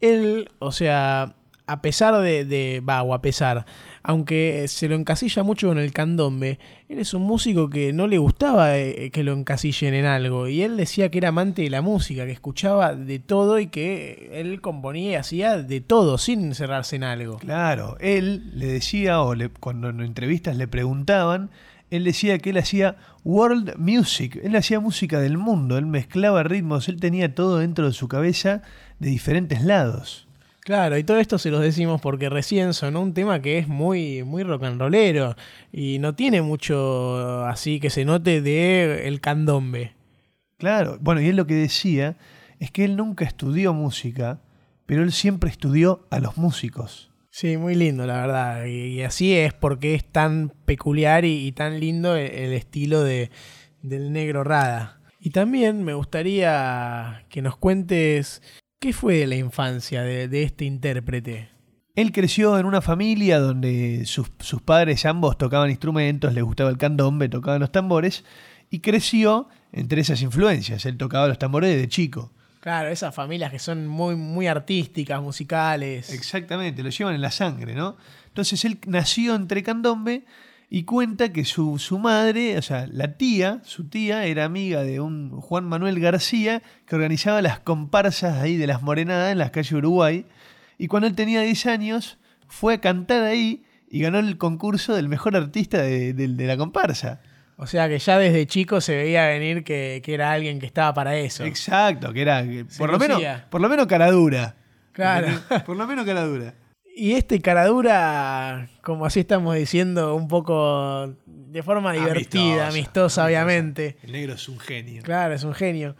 Él, 0.01 0.51
o 0.59 0.73
sea, 0.73 1.35
a 1.67 1.83
pesar 1.83 2.17
de, 2.21 2.45
de 2.45 2.81
va, 2.81 3.03
o 3.03 3.13
a 3.13 3.21
pesar, 3.21 3.67
aunque 4.07 4.67
se 4.69 4.87
lo 4.89 4.95
encasilla 4.95 5.43
mucho 5.43 5.67
con 5.69 5.79
el 5.79 5.93
candombe, 5.93 6.59
él 6.89 6.99
es 6.99 7.15
un 7.15 7.23
músico 7.23 7.71
que 7.71 7.93
no 7.95 8.07
le 8.07 8.19
gustaba 8.19 8.77
eh, 8.79 9.11
que 9.11 9.25
lo 9.25 9.33
encasillen 9.33 9.95
en 9.95 10.05
algo. 10.05 10.47
Y 10.47 10.61
él 10.63 10.77
decía 10.77 11.11
que 11.11 11.19
era 11.19 11.29
amante 11.31 11.63
de 11.63 11.71
la 11.71 11.81
música, 11.81 12.27
que 12.27 12.33
escuchaba 12.33 12.95
de 12.95 13.19
todo 13.19 13.59
y 13.59 13.69
que 13.69 14.31
él 14.35 14.61
componía 14.61 15.11
y 15.13 15.15
hacía 15.15 15.57
de 15.57 15.81
todo, 15.81 16.19
sin 16.19 16.55
cerrarse 16.55 16.97
en 16.97 17.05
algo. 17.05 17.39
Claro, 17.39 17.97
él 17.99 18.53
le 18.55 18.67
decía, 18.67 19.23
o 19.23 19.35
le- 19.35 19.49
cuando 19.49 19.89
en 19.89 20.01
entrevistas 20.03 20.57
le 20.57 20.69
preguntaban, 20.69 21.51
él 21.91 22.05
decía 22.05 22.39
que 22.39 22.51
él 22.51 22.59
hacía 22.59 22.97
world 23.25 23.77
music, 23.79 24.39
él 24.43 24.55
hacía 24.57 24.81
música 24.81 25.19
del 25.21 25.39
mundo, 25.39 25.79
él 25.79 25.87
mezclaba 25.87 26.43
ritmos, 26.43 26.89
él 26.91 27.01
tenía 27.01 27.35
todo 27.35 27.59
dentro 27.59 27.87
de 27.87 27.93
su 27.95 28.07
cabeza 28.09 28.61
de 28.99 29.09
diferentes 29.09 29.63
lados. 29.63 30.24
Claro, 30.64 30.97
y 30.97 31.04
todo 31.04 31.18
esto 31.18 31.38
se 31.38 31.50
los 31.50 31.61
decimos 31.61 32.00
porque 32.00 32.30
recién 32.30 32.73
sonó 32.73 33.02
un 33.02 33.12
tema 33.12 33.42
que 33.42 33.59
es 33.59 33.68
muy, 33.68 34.23
muy 34.23 34.44
rock 34.44 34.62
and 34.64 34.80
rollero 34.80 35.37
y 35.71 35.99
no 35.99 36.14
tiene 36.14 36.40
mucho 36.40 37.44
así 37.44 37.80
que 37.80 37.90
se 37.90 38.06
note 38.06 38.40
de 38.40 39.06
el 39.06 39.21
candombe. 39.21 39.92
Claro, 40.56 40.97
bueno, 41.02 41.21
y 41.21 41.28
él 41.28 41.37
lo 41.37 41.47
que 41.47 41.54
decía 41.54 42.16
es 42.61 42.71
que 42.71 42.87
él 42.87 42.97
nunca 42.97 43.26
estudió 43.26 43.75
música, 43.75 44.40
pero 44.87 45.02
él 45.02 45.12
siempre 45.12 45.50
estudió 45.50 46.06
a 46.11 46.18
los 46.18 46.38
músicos. 46.38 47.11
Sí, 47.28 47.59
muy 47.59 47.75
lindo, 47.75 48.06
la 48.06 48.23
verdad. 48.23 48.64
Y, 48.64 48.87
y 48.87 49.02
así 49.02 49.35
es 49.35 49.52
porque 49.52 49.94
es 49.94 50.11
tan 50.11 50.49
peculiar 50.64 51.26
y, 51.26 51.47
y 51.47 51.52
tan 51.52 51.78
lindo 51.78 52.16
el, 52.16 52.30
el 52.30 52.52
estilo 52.54 53.04
de, 53.04 53.30
del 53.83 54.14
negro 54.14 54.44
Rada. 54.44 54.99
Y 55.21 55.28
también 55.28 55.85
me 55.85 55.92
gustaría 55.92 57.26
que 57.28 57.42
nos 57.42 57.59
cuentes 57.59 58.40
qué 58.85 58.93
fue 58.93 59.14
de 59.14 59.26
la 59.26 59.37
infancia 59.37 60.03
de, 60.03 60.29
de 60.29 60.43
este 60.43 60.67
intérprete. 60.67 61.49
Él 61.95 62.12
creció 62.12 62.59
en 62.59 62.67
una 62.67 62.83
familia 62.83 63.38
donde 63.38 64.05
sus, 64.05 64.31
sus 64.41 64.61
padres 64.61 65.07
ambos 65.07 65.38
tocaban 65.38 65.71
instrumentos, 65.71 66.35
les 66.35 66.45
gustaba 66.45 66.69
el 66.69 66.76
candombe, 66.76 67.31
tocaban 67.31 67.62
los 67.62 67.73
tambores, 67.73 68.25
y 68.69 68.81
creció 68.81 69.49
entre 69.73 70.03
esas 70.03 70.21
influencias. 70.21 70.85
Él 70.85 70.99
tocaba 70.99 71.29
los 71.29 71.38
tambores 71.38 71.71
desde 71.71 71.88
chico. 71.88 72.31
Claro, 72.61 72.91
esas 72.91 73.14
familias 73.14 73.50
que 73.50 73.59
son 73.59 73.87
muy, 73.87 74.17
muy 74.17 74.49
artísticas, 74.49 75.23
musicales. 75.23 76.12
Exactamente, 76.12 76.83
lo 76.83 76.91
llevan 76.91 77.14
en 77.14 77.23
la 77.23 77.31
sangre, 77.31 77.75
¿no? 77.75 77.97
Entonces 78.26 78.67
él 78.67 78.79
nació 78.87 79.35
entre 79.35 79.62
candombe 79.62 80.26
y 80.71 80.85
cuenta 80.85 81.33
que 81.33 81.44
su, 81.44 81.78
su 81.78 81.99
madre, 81.99 82.59
o 82.59 82.62
sea, 82.62 82.87
la 82.90 83.16
tía, 83.16 83.61
su 83.64 83.88
tía, 83.88 84.25
era 84.26 84.44
amiga 84.44 84.83
de 84.83 85.00
un 85.00 85.30
Juan 85.40 85.64
Manuel 85.64 86.00
García 86.00 86.62
que 86.87 86.97
organizaba 86.97 87.42
las 87.42 87.61
comparsas 87.61 88.38
ahí 88.42 88.56
de 88.56 88.66
las 88.66 88.83
morenadas 88.83 89.30
en 89.33 89.38
las 89.38 89.50
calles 89.50 89.73
Uruguay. 89.73 90.26
Y 90.78 90.88
cuando 90.88 91.06
él 91.06 91.14
tenía 91.14 91.42
10 91.42 91.66
años, 91.66 92.18
fue 92.49 92.75
a 92.75 92.80
cantar 92.80 93.23
ahí 93.23 93.64
y 93.88 94.00
ganó 94.00 94.18
el 94.18 94.37
concurso 94.38 94.94
del 94.94 95.09
mejor 95.09 95.37
artista 95.37 95.80
de, 95.83 96.12
de- 96.12 96.28
de 96.28 96.47
la 96.47 96.56
comparsa. 96.56 97.21
O 97.56 97.68
sea 97.68 97.88
que 97.88 98.00
ya 98.00 98.18
desde 98.18 98.47
chico 98.49 98.80
se 98.80 98.97
veía 98.97 99.26
venir 99.28 99.62
que, 99.62 100.02
que 100.04 100.14
era 100.14 100.33
alguien 100.33 100.59
que 100.59 100.66
estaba 100.66 100.92
para 100.92 101.14
eso. 101.16 101.44
Exacto, 101.44 102.12
que 102.12 102.23
era 102.23 102.42
que 102.42 102.64
por 102.78 102.90
lo, 102.90 102.99
menos, 102.99 103.23
por 103.49 103.61
lo 103.61 103.68
menos 103.68 103.87
cara 103.87 104.11
dura. 104.11 104.56
Claro. 104.90 105.28
Por 105.64 105.76
lo 105.76 105.87
menos 105.87 106.04
cara 106.04 106.25
dura. 106.25 106.54
Y 106.97 107.13
este 107.13 107.41
caradura, 107.41 108.69
como 108.83 109.05
así 109.05 109.21
estamos 109.21 109.57
diciendo, 109.57 110.15
un 110.15 110.29
poco 110.29 111.13
de 111.27 111.63
forma 111.65 111.93
divertida, 111.93 112.69
amistosa, 112.69 113.25
obviamente. 113.25 113.97
El 114.05 114.13
negro 114.13 114.35
es 114.35 114.49
un 114.49 114.61
genio. 114.61 115.03
Claro, 115.03 115.35
es 115.35 115.43
un 115.43 115.55
genio. 115.55 115.97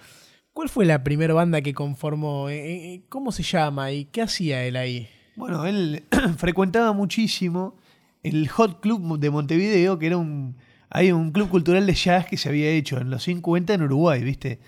¿Cuál 0.53 0.69
fue 0.69 0.85
la 0.85 1.03
primera 1.03 1.35
banda 1.35 1.63
que 1.63 1.75
conformó? 1.75 2.49
Eh, 2.49 2.95
eh, 2.95 3.03
¿Cómo 3.09 3.33
se 3.33 3.43
llama 3.43 3.91
y 3.91 4.05
qué 4.05 4.23
hacía 4.23 4.65
él 4.65 4.77
ahí? 4.77 5.09
Bueno, 5.35 5.67
él 5.67 6.05
frecuentaba 6.37 6.93
muchísimo 6.93 7.77
el 8.23 8.49
Hot 8.49 8.81
Club 8.81 9.19
de 9.19 9.31
Montevideo, 9.31 9.99
que 9.99 10.07
era 10.07 10.17
un, 10.17 10.57
hay 10.91 11.11
un 11.11 11.33
club 11.33 11.49
cultural 11.49 11.87
de 11.87 11.95
jazz 11.95 12.27
que 12.27 12.37
se 12.37 12.49
había 12.49 12.71
hecho 12.71 12.99
en 12.99 13.11
los 13.11 13.25
50 13.25 13.75
en 13.75 13.83
Uruguay, 13.83 14.23
¿viste? 14.23 14.61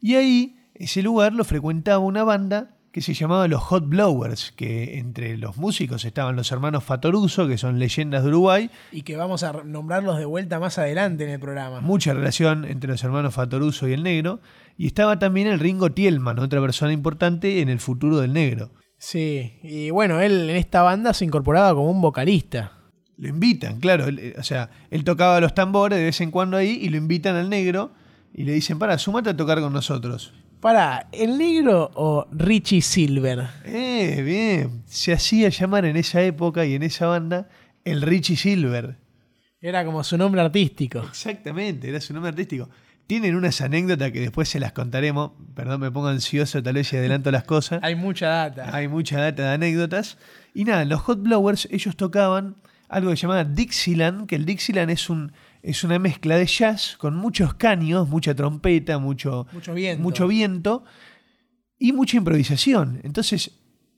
Y 0.00 0.14
ahí, 0.14 0.56
ese 0.74 1.02
lugar 1.02 1.34
lo 1.34 1.44
frecuentaba 1.44 1.98
una 1.98 2.24
banda 2.24 2.75
que 2.96 3.02
se 3.02 3.12
llamaba 3.12 3.46
los 3.46 3.62
Hot 3.64 3.86
Blowers, 3.86 4.52
que 4.56 4.96
entre 4.96 5.36
los 5.36 5.58
músicos 5.58 6.06
estaban 6.06 6.34
los 6.34 6.50
hermanos 6.50 6.82
Fatoruso, 6.82 7.46
que 7.46 7.58
son 7.58 7.78
leyendas 7.78 8.22
de 8.22 8.30
Uruguay, 8.30 8.70
Y 8.90 9.02
que 9.02 9.18
vamos 9.18 9.42
a 9.42 9.52
nombrarlos 9.64 10.16
de 10.16 10.24
vuelta 10.24 10.58
más 10.58 10.78
adelante 10.78 11.24
en 11.24 11.28
el 11.28 11.38
programa. 11.38 11.82
mucha 11.82 12.14
relación 12.14 12.64
entre 12.64 12.88
los 12.88 13.04
hermanos 13.04 13.34
Fatoruso 13.34 13.86
y 13.86 13.92
el 13.92 14.02
negro, 14.02 14.40
y 14.78 14.86
estaba 14.86 15.18
también 15.18 15.46
el 15.46 15.60
Ringo 15.60 15.92
Tielman, 15.92 16.38
otra 16.38 16.58
persona 16.62 16.90
importante 16.90 17.60
en 17.60 17.68
el 17.68 17.80
futuro 17.80 18.16
del 18.16 18.32
negro. 18.32 18.70
Sí, 18.96 19.58
y 19.62 19.90
bueno, 19.90 20.22
él 20.22 20.48
en 20.48 20.56
esta 20.56 20.80
banda 20.80 21.12
se 21.12 21.26
incorporaba 21.26 21.74
como 21.74 21.90
un 21.90 22.00
vocalista. 22.00 22.72
Lo 23.18 23.28
invitan, 23.28 23.78
claro. 23.78 24.06
él, 24.06 24.18
eh, 24.20 24.34
o 24.38 24.42
sea, 24.42 24.70
él 24.90 25.04
tocaba 25.04 25.38
los 25.42 25.54
tambores 25.54 25.98
de 25.98 26.04
vez 26.06 26.18
en 26.22 26.30
cuando 26.30 26.56
ahí 26.56 26.78
y 26.80 26.88
lo 26.88 26.96
invitan 26.96 27.36
al 27.36 27.50
negro 27.50 27.92
y 28.32 28.44
le 28.44 28.52
dicen, 28.52 28.78
para, 28.78 28.96
sumate 28.96 29.28
a 29.28 29.36
tocar 29.36 29.60
con 29.60 29.74
nosotros. 29.74 30.32
Para, 30.66 31.06
¿el 31.12 31.38
negro 31.38 31.92
o 31.94 32.26
Richie 32.32 32.82
Silver? 32.82 33.46
Eh, 33.66 34.20
bien. 34.24 34.82
Se 34.84 35.12
hacía 35.12 35.48
llamar 35.48 35.84
en 35.84 35.96
esa 35.96 36.22
época 36.22 36.66
y 36.66 36.74
en 36.74 36.82
esa 36.82 37.06
banda 37.06 37.48
el 37.84 38.02
Richie 38.02 38.34
Silver. 38.34 38.96
Era 39.60 39.84
como 39.84 40.02
su 40.02 40.18
nombre 40.18 40.40
artístico. 40.40 40.98
Exactamente, 41.08 41.88
era 41.88 42.00
su 42.00 42.12
nombre 42.12 42.30
artístico. 42.30 42.68
Tienen 43.06 43.36
unas 43.36 43.60
anécdotas 43.60 44.10
que 44.10 44.18
después 44.18 44.48
se 44.48 44.58
las 44.58 44.72
contaremos. 44.72 45.30
Perdón, 45.54 45.82
me 45.82 45.92
pongo 45.92 46.08
ansioso, 46.08 46.60
tal 46.60 46.74
vez 46.74 46.92
y 46.92 46.96
adelanto 46.96 47.30
las 47.30 47.44
cosas. 47.44 47.78
Hay 47.84 47.94
mucha 47.94 48.26
data. 48.26 48.74
Hay 48.74 48.88
mucha 48.88 49.20
data 49.20 49.44
de 49.44 49.54
anécdotas. 49.54 50.18
Y 50.52 50.64
nada, 50.64 50.84
los 50.84 51.00
Hot 51.02 51.22
Blowers, 51.22 51.68
ellos 51.70 51.94
tocaban 51.94 52.56
algo 52.88 53.10
que 53.10 53.16
se 53.16 53.22
llamaba 53.22 53.44
Dixieland, 53.44 54.26
que 54.26 54.34
el 54.34 54.44
Dixieland 54.44 54.90
es, 54.90 55.10
un, 55.10 55.30
es 55.66 55.82
una 55.82 55.98
mezcla 55.98 56.36
de 56.36 56.46
jazz 56.46 56.96
con 56.96 57.16
muchos 57.16 57.54
caños, 57.54 58.08
mucha 58.08 58.34
trompeta, 58.36 58.98
mucho, 58.98 59.48
Mucho 59.52 59.74
viento. 59.74 60.02
mucho 60.02 60.28
viento 60.28 60.84
y 61.76 61.92
mucha 61.92 62.16
improvisación. 62.16 63.00
Entonces, 63.02 63.50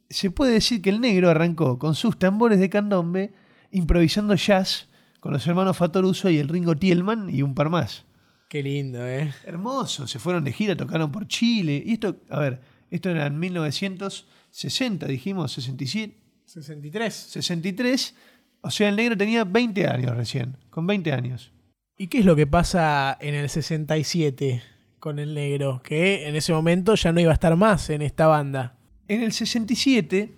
se 0.08 0.30
puede 0.30 0.52
decir 0.54 0.80
que 0.80 0.88
el 0.88 1.00
negro 1.02 1.28
arrancó 1.28 1.78
con 1.78 1.94
sus 1.94 2.18
tambores 2.18 2.58
de 2.58 2.70
candombe, 2.70 3.34
improvisando 3.70 4.34
jazz 4.34 4.88
con 5.20 5.34
los 5.34 5.46
hermanos 5.46 5.76
Fatoruso 5.76 6.30
y 6.30 6.38
el 6.38 6.48
Ringo 6.48 6.74
Tielman 6.74 7.28
y 7.28 7.42
un 7.42 7.54
par 7.54 7.68
más. 7.68 8.06
Qué 8.48 8.62
lindo, 8.62 9.06
¿eh? 9.06 9.30
Hermoso, 9.44 10.06
se 10.06 10.18
fueron 10.18 10.44
de 10.44 10.54
gira, 10.54 10.74
tocaron 10.74 11.12
por 11.12 11.28
Chile. 11.28 11.82
Y 11.84 11.92
esto, 11.92 12.16
a 12.30 12.38
ver, 12.40 12.62
esto 12.90 13.10
era 13.10 13.26
en 13.26 13.38
1960, 13.38 15.06
dijimos, 15.06 15.52
67, 15.52 16.16
63. 16.46 17.14
63. 17.14 18.14
O 18.62 18.70
sea, 18.70 18.88
el 18.88 18.96
negro 18.96 19.18
tenía 19.18 19.44
20 19.44 19.86
años 19.86 20.16
recién, 20.16 20.56
con 20.70 20.86
20 20.86 21.12
años. 21.12 21.52
¿Y 21.98 22.06
qué 22.06 22.18
es 22.20 22.24
lo 22.24 22.36
que 22.36 22.46
pasa 22.46 23.16
en 23.20 23.34
el 23.34 23.48
67 23.48 24.62
con 25.00 25.18
el 25.18 25.34
negro? 25.34 25.80
Que 25.82 26.28
en 26.28 26.36
ese 26.36 26.52
momento 26.52 26.94
ya 26.94 27.12
no 27.12 27.20
iba 27.20 27.30
a 27.32 27.34
estar 27.34 27.56
más 27.56 27.90
en 27.90 28.02
esta 28.02 28.28
banda. 28.28 28.76
En 29.08 29.22
el 29.22 29.32
67, 29.32 30.34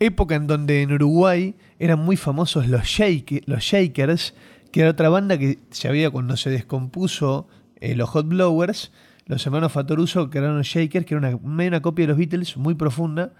época 0.00 0.34
en 0.34 0.46
donde 0.46 0.82
en 0.82 0.92
Uruguay 0.92 1.54
eran 1.78 2.00
muy 2.00 2.16
famosos 2.16 2.66
los, 2.68 2.82
Shake- 2.82 3.42
los 3.46 3.62
Shakers, 3.62 4.34
que 4.72 4.80
era 4.80 4.90
otra 4.90 5.08
banda 5.08 5.38
que 5.38 5.60
se 5.70 5.86
había 5.88 6.10
cuando 6.10 6.36
se 6.36 6.50
descompuso 6.50 7.46
eh, 7.76 7.94
los 7.94 8.08
Hot 8.10 8.26
Blowers, 8.26 8.90
los 9.26 9.44
hermanos 9.46 9.72
Fatoruso 9.72 10.28
crearon 10.30 10.58
los 10.58 10.66
Shakers, 10.66 11.06
que 11.06 11.14
era 11.14 11.28
una, 11.28 11.36
una 11.68 11.80
copia 11.80 12.04
de 12.04 12.08
los 12.08 12.18
Beatles 12.18 12.56
muy 12.56 12.74
profunda, 12.74 13.34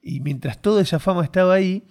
y 0.00 0.20
mientras 0.20 0.62
toda 0.62 0.80
esa 0.82 1.00
fama 1.00 1.24
estaba 1.24 1.54
ahí, 1.54 1.82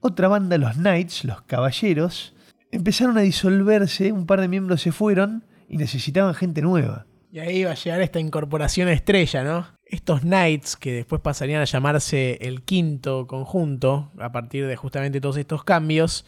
otra 0.00 0.28
banda, 0.28 0.56
los 0.58 0.74
Knights, 0.76 1.24
los 1.24 1.42
Caballeros, 1.42 2.34
empezaron 2.70 3.18
a 3.18 3.22
disolverse, 3.22 4.12
un 4.12 4.26
par 4.26 4.40
de 4.40 4.48
miembros 4.48 4.82
se 4.82 4.92
fueron 4.92 5.44
y 5.68 5.76
necesitaban 5.76 6.34
gente 6.34 6.62
nueva. 6.62 7.06
Y 7.30 7.40
ahí 7.40 7.58
iba 7.58 7.72
a 7.72 7.74
llegar 7.74 8.00
esta 8.00 8.20
incorporación 8.20 8.88
estrella, 8.88 9.44
¿no? 9.44 9.66
Estos 9.84 10.22
Knights, 10.22 10.76
que 10.76 10.92
después 10.92 11.20
pasarían 11.20 11.60
a 11.60 11.66
llamarse 11.66 12.38
el 12.40 12.62
quinto 12.62 13.26
conjunto, 13.26 14.10
a 14.18 14.32
partir 14.32 14.66
de 14.66 14.76
justamente 14.76 15.20
todos 15.20 15.36
estos 15.36 15.62
cambios, 15.64 16.24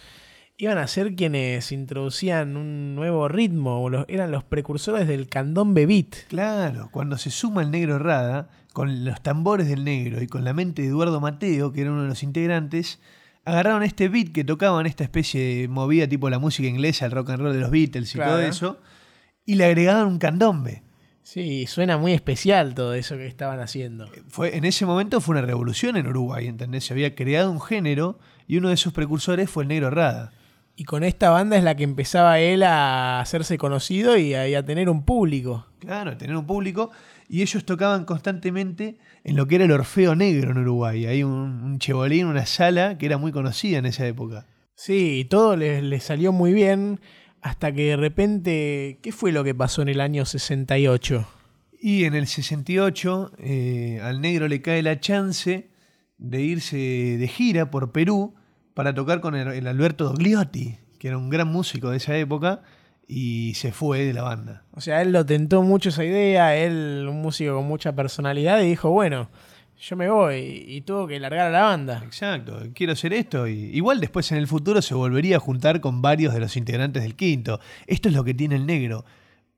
iban 0.59 0.77
a 0.77 0.87
ser 0.87 1.15
quienes 1.15 1.73
introducían 1.73 2.57
un 2.59 2.95
nuevo 2.95 3.29
ritmo, 3.29 3.89
eran 4.09 4.31
los 4.31 4.45
precursores 4.45 5.09
del 5.09 5.27
candombe 5.29 5.87
beat. 5.87 6.27
Claro, 6.29 6.91
cuando 6.93 7.17
se 7.17 7.31
suma 7.31 7.63
el 7.63 7.71
negro 7.71 7.99
Rada, 7.99 8.51
con 8.75 9.05
los 9.05 9.23
tambores 9.23 9.69
del 9.69 9.85
negro 9.85 10.23
y 10.23 10.27
con 10.27 10.45
la 10.45 10.53
mente 10.53 10.83
de 10.83 10.89
Eduardo 10.89 11.21
Mateo, 11.21 11.73
que 11.73 11.81
era 11.81 11.93
uno 11.93 12.03
de 12.03 12.09
los 12.09 12.23
integrantes, 12.23 13.01
agarraron 13.45 13.83
este 13.83 14.09
beat 14.09 14.33
que 14.33 14.45
tocaban 14.45 14.87
esta 14.87 15.05
especie 15.05 15.61
de 15.63 15.69
movida 15.69 16.07
tipo 16.09 16.29
la 16.31 16.39
música 16.39 16.69
inglesa, 16.69 17.07
el 17.07 17.13
rock 17.13 17.31
and 17.31 17.43
roll 17.43 17.53
de 17.53 17.61
los 17.61 17.71
Beatles 17.71 18.11
y 18.15 18.19
Claro. 18.19 18.33
todo 18.33 18.41
eso, 18.43 18.79
y 19.47 19.55
le 19.55 19.65
agregaban 19.65 20.07
un 20.07 20.19
candombe. 20.19 20.83
Sí, 21.23 21.67
suena 21.67 21.97
muy 21.97 22.13
especial 22.13 22.75
todo 22.75 22.95
eso 22.95 23.17
que 23.17 23.27
estaban 23.27 23.61
haciendo. 23.61 24.09
Fue, 24.29 24.57
en 24.57 24.65
ese 24.65 24.85
momento 24.87 25.21
fue 25.21 25.35
una 25.35 25.43
revolución 25.47 25.97
en 25.97 26.07
Uruguay, 26.07 26.47
¿entendés? 26.49 26.85
Se 26.85 26.93
había 26.93 27.15
creado 27.15 27.53
un 27.53 27.61
género 27.61 28.19
y 28.49 28.57
uno 28.57 28.69
de 28.71 28.77
sus 28.77 28.93
precursores 28.93 29.49
fue 29.49 29.63
el 29.65 29.69
negro 29.69 29.91
Rada. 29.91 30.33
Y 30.77 30.85
con 30.85 31.05
esta 31.05 31.31
banda 31.31 31.57
es 31.57 31.63
la 31.63 31.77
que 31.77 31.85
empezaba 31.85 32.39
él 32.41 32.63
a 32.63 33.21
hacerse 33.21 33.59
conocido 33.59 34.17
y 34.17 34.35
a, 34.35 34.49
y 34.49 34.55
a 34.55 34.65
tener 34.65 34.89
un 34.89 35.05
público. 35.05 35.67
Claro, 35.79 36.17
tener 36.17 36.35
un 36.37 36.47
público. 36.47 36.91
Y 37.29 37.43
ellos 37.43 37.65
tocaban 37.65 38.05
constantemente 38.07 38.99
en 39.25 39.37
lo 39.37 39.47
que 39.47 39.57
era 39.57 39.65
el 39.65 39.73
Orfeo 39.73 40.15
Negro 40.15 40.53
en 40.53 40.59
Uruguay. 40.59 41.07
Hay 41.07 41.23
un, 41.23 41.63
un 41.63 41.79
chebolín, 41.79 42.27
una 42.27 42.47
sala 42.47 42.99
que 42.99 43.07
era 43.07 43.19
muy 43.19 43.33
conocida 43.33 43.79
en 43.79 43.87
esa 43.87 44.07
época. 44.07 44.47
Sí, 44.75 45.21
y 45.21 45.25
todo 45.25 45.57
les, 45.57 45.83
les 45.83 46.03
salió 46.03 46.33
muy 46.33 46.53
bien 46.53 47.01
hasta 47.43 47.73
que 47.73 47.89
de 47.89 47.97
repente, 47.97 48.99
¿qué 49.03 49.13
fue 49.13 49.33
lo 49.33 49.45
que 49.45 49.55
pasó 49.55 49.83
en 49.83 49.89
el 49.89 50.01
año 50.01 50.25
68? 50.25 51.27
Y 51.81 52.05
en 52.05 52.15
el 52.15 52.27
68 52.27 53.33
eh, 53.39 54.01
al 54.03 54.21
negro 54.21 54.49
le 54.49 54.61
cae 54.61 54.83
la 54.83 55.01
chance 55.01 55.71
de 56.19 56.43
irse 56.43 56.77
de 56.77 57.29
gira 57.29 57.71
por 57.71 57.93
Perú 57.93 58.35
para 58.75 58.95
tocar 58.95 59.21
con 59.21 59.35
el, 59.35 59.49
el 59.49 59.67
Alberto 59.67 60.05
Dogliotti, 60.05 60.79
que 60.99 61.09
era 61.09 61.17
un 61.17 61.31
gran 61.31 61.49
músico 61.49 61.91
de 61.91 61.97
esa 61.97 62.17
época, 62.17 62.63
y 63.13 63.55
se 63.55 63.73
fue 63.73 64.05
de 64.05 64.13
la 64.13 64.23
banda. 64.23 64.63
O 64.73 64.81
sea, 64.81 65.03
él 65.03 65.11
lo 65.13 65.27
tentó 65.27 65.63
mucho 65.63 65.89
esa 65.89 66.05
idea, 66.05 66.55
él, 66.57 67.07
un 67.11 67.21
músico 67.21 67.57
con 67.57 67.67
mucha 67.67 67.93
personalidad, 67.93 68.61
y 68.63 68.69
dijo, 68.69 68.91
bueno, 68.91 69.29
yo 69.81 69.97
me 69.97 70.09
voy, 70.09 70.65
y 70.69 70.83
tuvo 70.83 71.07
que 71.07 71.19
largar 71.19 71.49
a 71.49 71.51
la 71.51 71.63
banda. 71.63 72.03
Exacto, 72.05 72.61
quiero 72.75 72.93
hacer 72.93 73.13
esto. 73.13 73.49
Y 73.49 73.71
igual 73.75 73.99
después 73.99 74.31
en 74.31 74.39
el 74.39 74.47
futuro 74.47 74.81
se 74.83 74.95
volvería 74.95 75.37
a 75.39 75.41
juntar 75.41 75.81
con 75.81 76.03
varios 76.03 76.33
de 76.35 76.41
los 76.41 76.57
integrantes 76.57 77.03
del 77.03 77.17
quinto. 77.17 77.59
Esto 77.87 78.09
es 78.09 78.15
lo 78.15 78.23
que 78.23 78.35
tiene 78.35 78.57
el 78.57 78.67
negro. 78.67 79.05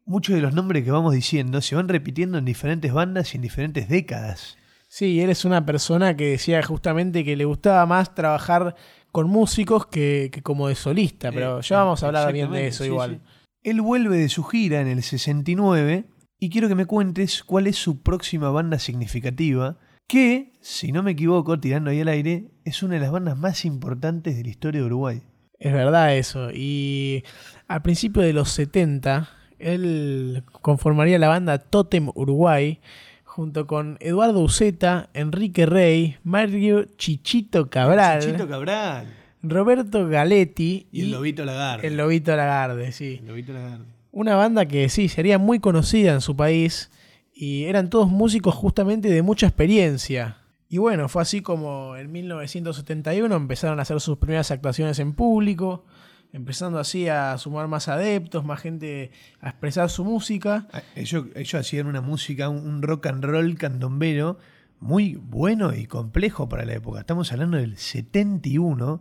Muchos 0.05 0.35
de 0.35 0.41
los 0.41 0.55
nombres 0.55 0.85
que 0.85 0.91
vamos 0.91 1.13
diciendo 1.15 1.61
se 1.61 1.75
van 1.75 1.89
repitiendo 1.89 2.39
en 2.39 2.45
diferentes 2.45 2.93
bandas 2.93 3.35
y 3.35 3.37
en 3.37 3.43
diferentes 3.43 3.89
décadas. 3.89 4.57
Sí, 4.89 5.21
él 5.21 5.31
es 5.31 5.45
una 5.45 5.65
persona 5.67 6.17
que 6.17 6.31
decía 6.31 6.63
justamente 6.63 7.25
que 7.25 7.37
le 7.37 7.45
gustaba 7.45 7.85
más 7.87 8.15
trabajar 8.15 8.75
con 9.11 9.29
músicos 9.29 9.87
que, 9.87 10.31
que 10.33 10.43
como 10.43 10.69
de 10.69 10.75
solista, 10.75 11.31
pero 11.33 11.59
Eh, 11.59 11.63
ya 11.63 11.79
vamos 11.79 12.03
a 12.03 12.07
hablar 12.07 12.33
bien 12.33 12.51
de 12.53 12.69
eso 12.69 12.85
sí, 12.85 12.91
igual. 12.91 13.21
sí. 13.23 13.42
Él 13.63 13.81
vuelve 13.81 14.19
de 14.19 14.29
su 14.29 14.43
gira 14.43 14.81
en 14.81 14.89
el 14.89 15.03
69 15.03 16.05
y 16.41 16.51
quiero 16.51 16.69
que 16.69 16.75
me 16.75 16.87
cuentes 16.87 17.45
cuál 17.45 17.69
es 17.69 17.77
su 17.77 18.03
próxima 18.03 18.51
banda 18.51 18.81
significativa, 18.81 19.79
que, 20.09 20.53
si 20.61 20.91
no 20.91 21.05
me 21.05 21.13
equivoco, 21.13 21.61
tirando 21.61 21.91
ahí 21.91 22.01
al 22.01 22.09
aire, 22.09 22.51
es 22.65 22.83
una 22.83 22.95
de 22.95 23.01
las 23.01 23.13
bandas 23.13 23.39
más 23.39 23.65
importantes 23.65 24.37
de 24.37 24.43
la 24.43 24.49
historia 24.49 24.81
de 24.81 24.87
Uruguay. 24.87 25.23
Es 25.61 25.73
verdad 25.73 26.17
eso. 26.17 26.51
Y 26.53 27.23
al 27.69 27.83
principio 27.83 28.23
de 28.23 28.33
los 28.33 28.51
70, 28.51 29.29
él 29.61 30.43
conformaría 30.61 31.21
la 31.21 31.29
banda 31.29 31.59
Totem 31.59 32.09
Uruguay 32.17 32.81
junto 33.23 33.69
con 33.69 33.97
Eduardo 34.01 34.41
Uceta, 34.41 35.09
Enrique 35.15 35.67
Rey, 35.67 36.17
Mario 36.25 36.85
Chichito 36.97 37.71
Cabral, 37.71 38.21
Chichito 38.23 38.49
Cabral 38.49 39.22
Roberto 39.43 40.09
Galetti 40.09 40.87
y 40.93 41.03
el 41.03 41.11
Lobito 41.11 41.45
Lagarde. 41.45 41.87
el 41.87 41.97
Lobito 41.97 42.35
Lagarde, 42.37 42.93
sí. 42.93 43.19
El 43.21 43.29
Lobito 43.29 43.53
Lagarde. 43.53 43.85
Una 44.13 44.37
banda 44.37 44.67
que 44.67 44.89
sí, 44.89 45.09
sería 45.09 45.39
muy 45.39 45.59
conocida 45.59 46.13
en 46.13 46.21
su 46.21 46.37
país 46.37 46.91
y 47.35 47.65
eran 47.65 47.91
todos 47.91 48.09
músicos 48.09 48.55
justamente 48.55 49.09
de 49.09 49.23
mucha 49.23 49.47
experiencia. 49.47 50.37
Y 50.69 50.79
bueno, 50.79 51.09
fue 51.09 51.23
así 51.23 51.43
como 51.43 51.97
en 51.97 52.13
1971 52.13 53.35
empezaron 53.35 53.79
a 53.79 53.83
hacer 53.83 54.01
sus 54.01 54.19
primeras 54.19 54.51
actuaciones 54.51 54.99
en 54.99 55.13
público, 55.13 55.85
empezando 56.33 56.79
así 56.79 57.09
a 57.09 57.37
sumar 57.39 57.69
más 57.69 57.89
adeptos, 57.89 58.45
más 58.45 58.61
gente 58.61 59.11
a 59.41 59.51
expresar 59.51 59.91
su 59.91 60.05
música. 60.05 60.67
Ah, 60.73 60.83
Ellos, 60.95 61.27
ellos 61.35 61.55
hacían 61.55 61.87
una 61.87 62.01
música, 62.01 62.49
un 62.49 62.67
un 62.67 62.83
rock 62.83 63.07
and 63.07 63.25
roll 63.25 63.57
candombero 63.59 64.39
muy 64.81 65.15
bueno 65.15 65.75
y 65.75 65.87
complejo 65.87 66.49
para 66.49 66.65
la 66.65 66.75
época. 66.75 67.01
Estamos 67.01 67.31
hablando 67.33 67.57
del 67.57 67.77
71 67.77 69.01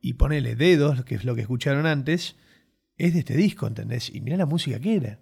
y 0.00 0.14
ponele 0.14 0.54
dedos, 0.56 1.04
que 1.04 1.14
es 1.14 1.24
lo 1.24 1.34
que 1.34 1.42
escucharon 1.42 1.86
antes, 1.86 2.36
es 2.96 3.12
de 3.14 3.20
este 3.20 3.36
disco, 3.36 3.66
¿entendés? 3.66 4.14
Y 4.14 4.20
mirá 4.20 4.36
la 4.36 4.46
música 4.46 4.78
que 4.80 4.96
era. 4.96 5.18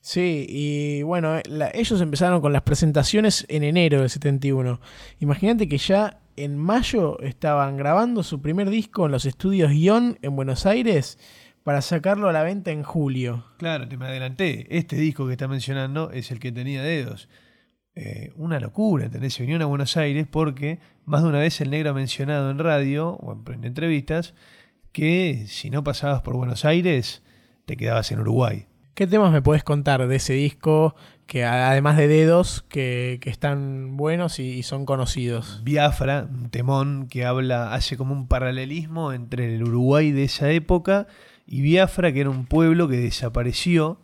Sí, 0.00 0.46
y 0.48 1.02
bueno, 1.02 1.36
eh, 1.38 1.42
la- 1.48 1.70
ellos 1.74 2.00
empezaron 2.00 2.40
con 2.40 2.52
las 2.52 2.62
presentaciones 2.62 3.44
en 3.48 3.64
enero 3.64 4.00
del 4.00 4.08
71. 4.10 4.80
Imagínate 5.18 5.68
que 5.68 5.76
ya 5.78 6.20
en 6.36 6.56
mayo 6.56 7.20
estaban 7.20 7.76
grabando 7.76 8.22
su 8.22 8.40
primer 8.40 8.70
disco 8.70 9.04
en 9.06 9.12
los 9.12 9.26
estudios 9.26 9.70
Guión 9.70 10.18
en 10.22 10.36
Buenos 10.36 10.64
Aires 10.64 11.18
para 11.64 11.82
sacarlo 11.82 12.30
a 12.30 12.32
la 12.32 12.42
venta 12.42 12.70
en 12.70 12.82
julio. 12.82 13.44
Claro, 13.58 13.86
te 13.86 13.98
me 13.98 14.06
adelanté. 14.06 14.66
Este 14.74 14.96
disco 14.96 15.26
que 15.26 15.32
está 15.32 15.48
mencionando 15.48 16.10
es 16.12 16.30
el 16.30 16.40
que 16.40 16.50
tenía 16.52 16.82
dedos. 16.82 17.28
Eh, 17.94 18.32
una 18.36 18.58
locura, 18.60 19.04
¿entendés? 19.06 19.34
Se 19.34 19.42
vinieron 19.42 19.62
a 19.62 19.66
Buenos 19.66 19.96
Aires 19.98 20.26
porque 20.30 20.78
más 21.10 21.22
de 21.22 21.28
una 21.28 21.38
vez 21.40 21.60
el 21.60 21.70
negro 21.70 21.90
ha 21.90 21.94
mencionado 21.94 22.50
en 22.50 22.58
radio 22.58 23.10
o 23.16 23.32
en, 23.32 23.42
en 23.54 23.64
entrevistas 23.64 24.34
que 24.92 25.44
si 25.48 25.70
no 25.70 25.84
pasabas 25.84 26.22
por 26.22 26.34
Buenos 26.36 26.64
Aires 26.64 27.22
te 27.66 27.76
quedabas 27.76 28.10
en 28.12 28.20
Uruguay. 28.20 28.66
¿Qué 28.94 29.06
temas 29.06 29.32
me 29.32 29.40
puedes 29.40 29.62
contar 29.64 30.06
de 30.06 30.16
ese 30.16 30.32
disco 30.34 30.94
que 31.26 31.44
además 31.44 31.96
de 31.96 32.08
dedos 32.08 32.64
que, 32.68 33.18
que 33.22 33.30
están 33.30 33.96
buenos 33.96 34.38
y, 34.40 34.48
y 34.50 34.62
son 34.64 34.84
conocidos? 34.84 35.60
Biafra, 35.64 36.26
un 36.28 36.50
temón 36.50 37.06
que 37.08 37.24
habla, 37.24 37.72
hace 37.72 37.96
como 37.96 38.12
un 38.12 38.26
paralelismo 38.26 39.12
entre 39.12 39.54
el 39.54 39.62
Uruguay 39.62 40.10
de 40.10 40.24
esa 40.24 40.50
época 40.50 41.06
y 41.46 41.62
Biafra, 41.62 42.12
que 42.12 42.20
era 42.20 42.30
un 42.30 42.46
pueblo 42.46 42.88
que 42.88 42.96
desapareció. 42.96 44.00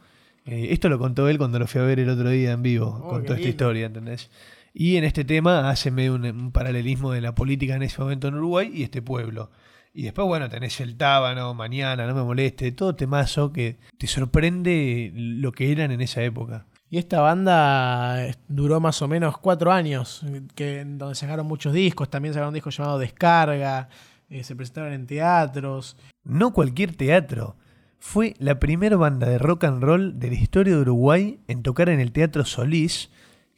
Eh, 0.47 0.69
esto 0.71 0.89
lo 0.89 0.99
contó 1.01 1.29
él 1.29 1.37
cuando 1.39 1.59
lo 1.59 1.67
fui 1.67 1.81
a 1.81 1.85
ver 1.85 1.99
el 1.99 2.09
otro 2.09 2.31
día 2.31 2.53
en 2.53 2.63
vivo, 2.63 3.01
Oh, 3.03 3.09
contó 3.09 3.33
esta 3.33 3.35
lindo. 3.35 3.49
historia, 3.49 3.87
¿entendés? 3.87 4.31
Y 4.79 4.99
en 4.99 5.05
este 5.05 5.25
tema 5.25 5.71
hace 5.71 5.91
medio 5.91 6.15
un, 6.15 6.27
un 6.27 6.53
paralelismo 6.53 7.11
de 7.11 7.23
la 7.23 7.35
política 7.35 7.77
en 7.77 7.83
ese 7.83 7.99
momento 7.99 8.29
en 8.29 8.35
Uruguay 8.35 8.71
y 8.75 8.83
este 8.83 9.01
pueblo. 9.01 9.51
Y 9.95 10.03
después, 10.03 10.29
bueno, 10.29 10.51
tenés 10.51 10.79
el 10.83 10.99
tábano, 10.99 11.55
mañana, 11.55 12.07
no 12.07 12.15
me 12.15 12.23
moleste, 12.23 12.71
todo 12.73 12.95
temazo 12.95 13.55
que 13.55 13.79
te 13.97 14.07
sorprende 14.07 15.11
lo 15.15 15.51
que 15.53 15.73
eran 15.73 15.93
en 15.93 16.03
esa 16.03 16.23
época. 16.23 16.67
Y 16.91 16.99
esta 16.99 17.23
banda 17.23 18.27
eh, 18.27 18.35
duró 18.49 18.79
más 18.79 19.01
o 19.01 19.09
menos 19.09 19.39
cuatro 19.39 19.73
años, 19.73 20.23
que, 20.55 20.85
donde 20.85 21.15
sacaron 21.15 21.47
muchos 21.47 21.73
discos, 21.73 22.11
también 22.11 22.35
sacaron 22.35 22.49
un 22.49 22.55
disco 22.55 22.69
llamado 22.69 22.99
Descarga, 22.99 23.89
eh, 24.29 24.45
se 24.45 24.55
presentaron 24.55 24.93
en 24.93 25.07
teatros. 25.07 25.97
No 26.23 26.53
cualquier 26.53 26.95
teatro. 26.95 27.57
Fue 27.99 28.35
la 28.39 28.59
primera 28.61 28.99
banda 28.99 29.27
de 29.27 29.39
rock 29.39 29.65
and 29.65 29.83
roll 29.83 30.19
de 30.19 30.29
la 30.29 30.35
historia 30.35 30.75
de 30.75 30.83
Uruguay 30.83 31.41
en 31.49 31.63
tocar 31.63 31.89
en 31.89 31.99
el 31.99 32.13
Teatro 32.13 32.45
Solís, 32.45 33.09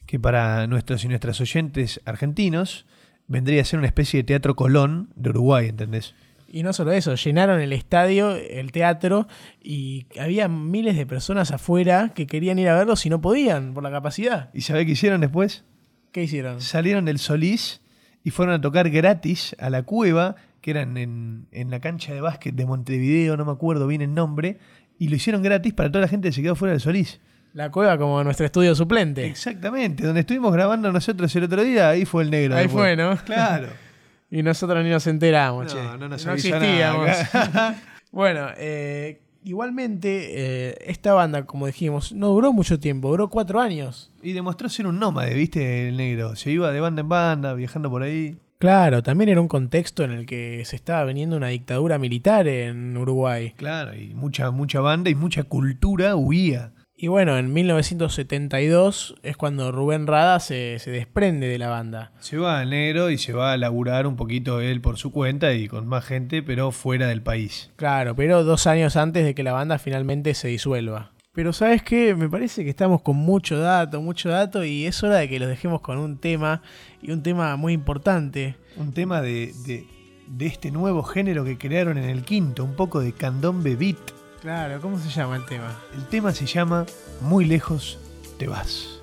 que 0.09 0.19
para 0.19 0.65
nuestros 0.65 1.05
y 1.05 1.07
nuestras 1.07 1.39
oyentes 1.39 2.01
argentinos 2.03 2.87
vendría 3.27 3.61
a 3.61 3.63
ser 3.63 3.77
una 3.77 3.87
especie 3.87 4.21
de 4.21 4.23
teatro 4.23 4.55
Colón 4.55 5.13
de 5.15 5.29
Uruguay, 5.29 5.67
¿entendés? 5.67 6.15
Y 6.47 6.63
no 6.63 6.73
solo 6.73 6.93
eso, 6.93 7.13
llenaron 7.13 7.61
el 7.61 7.73
estadio, 7.73 8.35
el 8.35 8.71
teatro, 8.71 9.27
y 9.61 10.07
había 10.19 10.47
miles 10.47 10.97
de 10.97 11.05
personas 11.05 11.51
afuera 11.51 12.11
que 12.15 12.25
querían 12.25 12.57
ir 12.57 12.69
a 12.69 12.75
verlos 12.75 13.05
y 13.05 13.11
no 13.11 13.21
podían 13.21 13.75
por 13.75 13.83
la 13.83 13.91
capacidad. 13.91 14.49
¿Y 14.51 14.61
sabés 14.61 14.87
qué 14.87 14.93
hicieron 14.93 15.21
después? 15.21 15.63
¿Qué 16.11 16.23
hicieron? 16.23 16.59
Salieron 16.59 17.05
del 17.05 17.19
Solís 17.19 17.81
y 18.23 18.31
fueron 18.31 18.55
a 18.55 18.61
tocar 18.61 18.89
gratis 18.89 19.55
a 19.59 19.69
la 19.69 19.83
cueva, 19.83 20.37
que 20.61 20.71
eran 20.71 20.97
en, 20.97 21.45
en 21.51 21.69
la 21.69 21.81
cancha 21.81 22.15
de 22.15 22.21
básquet 22.21 22.55
de 22.55 22.65
Montevideo, 22.65 23.37
no 23.37 23.45
me 23.45 23.51
acuerdo 23.51 23.85
bien 23.85 24.01
el 24.01 24.15
nombre, 24.15 24.57
y 24.97 25.09
lo 25.09 25.15
hicieron 25.17 25.43
gratis 25.43 25.71
para 25.71 25.91
toda 25.91 26.01
la 26.01 26.07
gente 26.07 26.29
que 26.29 26.33
se 26.33 26.41
quedó 26.41 26.55
fuera 26.55 26.71
del 26.71 26.81
Solís. 26.81 27.21
La 27.53 27.71
cueva 27.71 27.97
como 27.97 28.23
nuestro 28.23 28.45
estudio 28.45 28.75
suplente. 28.75 29.25
Exactamente, 29.25 30.05
donde 30.05 30.21
estuvimos 30.21 30.53
grabando 30.53 30.91
nosotros 30.91 31.35
el 31.35 31.43
otro 31.43 31.63
día, 31.63 31.89
ahí 31.89 32.05
fue 32.05 32.23
el 32.23 32.31
negro. 32.31 32.55
Ahí 32.55 32.63
después. 32.63 32.83
fue, 32.83 32.95
¿no? 32.95 33.17
Claro. 33.25 33.67
Y 34.31 34.43
nosotros 34.43 34.83
ni 34.83 34.91
nos 34.91 35.07
enteramos, 35.07 35.73
No, 35.73 35.81
che. 35.81 35.97
no 35.97 36.07
nos 36.07 36.23
no 36.23 36.33
existíamos. 36.33 37.09
bueno, 38.11 38.49
eh, 38.57 39.21
igualmente, 39.43 40.67
eh, 40.69 40.77
esta 40.85 41.13
banda, 41.13 41.47
como 41.47 41.65
dijimos, 41.65 42.11
no 42.13 42.27
duró 42.27 42.53
mucho 42.53 42.79
tiempo, 42.79 43.09
duró 43.09 43.29
cuatro 43.29 43.59
años. 43.59 44.11
Y 44.21 44.33
demostró 44.33 44.69
ser 44.69 44.85
un 44.85 44.99
nómade, 44.99 45.33
¿viste? 45.33 45.89
El 45.89 45.97
negro. 45.97 46.35
Se 46.35 46.51
iba 46.51 46.71
de 46.71 46.79
banda 46.79 47.01
en 47.01 47.09
banda, 47.09 47.55
viajando 47.55 47.89
por 47.89 48.03
ahí. 48.03 48.37
Claro, 48.59 49.01
también 49.01 49.29
era 49.29 49.41
un 49.41 49.47
contexto 49.47 50.03
en 50.03 50.11
el 50.11 50.25
que 50.27 50.63
se 50.65 50.75
estaba 50.75 51.05
veniendo 51.05 51.35
una 51.37 51.47
dictadura 51.47 51.97
militar 51.97 52.47
en 52.47 52.95
Uruguay. 52.97 53.53
Claro, 53.57 53.95
y 53.95 54.13
mucha, 54.13 54.51
mucha 54.51 54.79
banda 54.79 55.09
y 55.09 55.15
mucha 55.15 55.43
cultura 55.43 56.15
huía. 56.15 56.71
Y 57.01 57.07
bueno, 57.07 57.37
en 57.37 57.53
1972 57.53 59.15
es 59.23 59.37
cuando 59.37 59.71
Rubén 59.71 60.05
Rada 60.05 60.41
se, 60.41 60.79
se 60.79 60.91
desprende 60.91 61.47
de 61.47 61.57
la 61.57 61.69
banda. 61.69 62.11
Se 62.19 62.35
va 62.35 62.59
al 62.59 62.71
negro 62.71 63.09
y 63.09 63.17
se 63.17 63.31
va 63.31 63.53
a 63.53 63.57
laburar 63.57 64.05
un 64.05 64.17
poquito 64.17 64.59
él 64.59 64.81
por 64.81 64.97
su 64.97 65.13
cuenta 65.13 65.53
y 65.53 65.69
con 65.69 65.87
más 65.87 66.03
gente, 66.03 66.43
pero 66.43 66.71
fuera 66.71 67.07
del 67.07 67.21
país. 67.21 67.71
Claro, 67.77 68.17
pero 68.17 68.43
dos 68.43 68.67
años 68.67 68.97
antes 68.97 69.23
de 69.23 69.33
que 69.33 69.43
la 69.43 69.53
banda 69.53 69.79
finalmente 69.79 70.33
se 70.33 70.49
disuelva. 70.49 71.13
Pero 71.31 71.53
sabes 71.53 71.83
qué, 71.83 72.15
me 72.15 72.27
parece 72.27 72.65
que 72.65 72.69
estamos 72.69 73.01
con 73.01 73.15
mucho 73.15 73.57
dato, 73.59 74.01
mucho 74.01 74.27
dato 74.27 74.65
y 74.65 74.85
es 74.85 75.01
hora 75.01 75.19
de 75.19 75.29
que 75.29 75.39
los 75.39 75.47
dejemos 75.47 75.79
con 75.79 75.99
un 75.99 76.17
tema 76.17 76.61
y 77.01 77.11
un 77.11 77.23
tema 77.23 77.55
muy 77.55 77.71
importante. 77.71 78.57
Un 78.75 78.91
tema 78.91 79.21
de, 79.21 79.53
de, 79.65 79.85
de 80.27 80.45
este 80.47 80.69
nuevo 80.69 81.03
género 81.03 81.45
que 81.45 81.57
crearon 81.57 81.97
en 81.97 82.09
el 82.09 82.23
quinto, 82.23 82.65
un 82.65 82.75
poco 82.75 82.99
de 82.99 83.13
candombe 83.13 83.77
beat. 83.77 84.18
Claro, 84.41 84.79
¿cómo 84.81 84.97
se 84.97 85.09
llama 85.09 85.35
el 85.35 85.45
tema? 85.45 85.77
El 85.93 86.05
tema 86.05 86.31
se 86.31 86.45
llama 86.45 86.85
Muy 87.21 87.45
lejos 87.45 87.97
te 88.37 88.47
vas. 88.47 88.98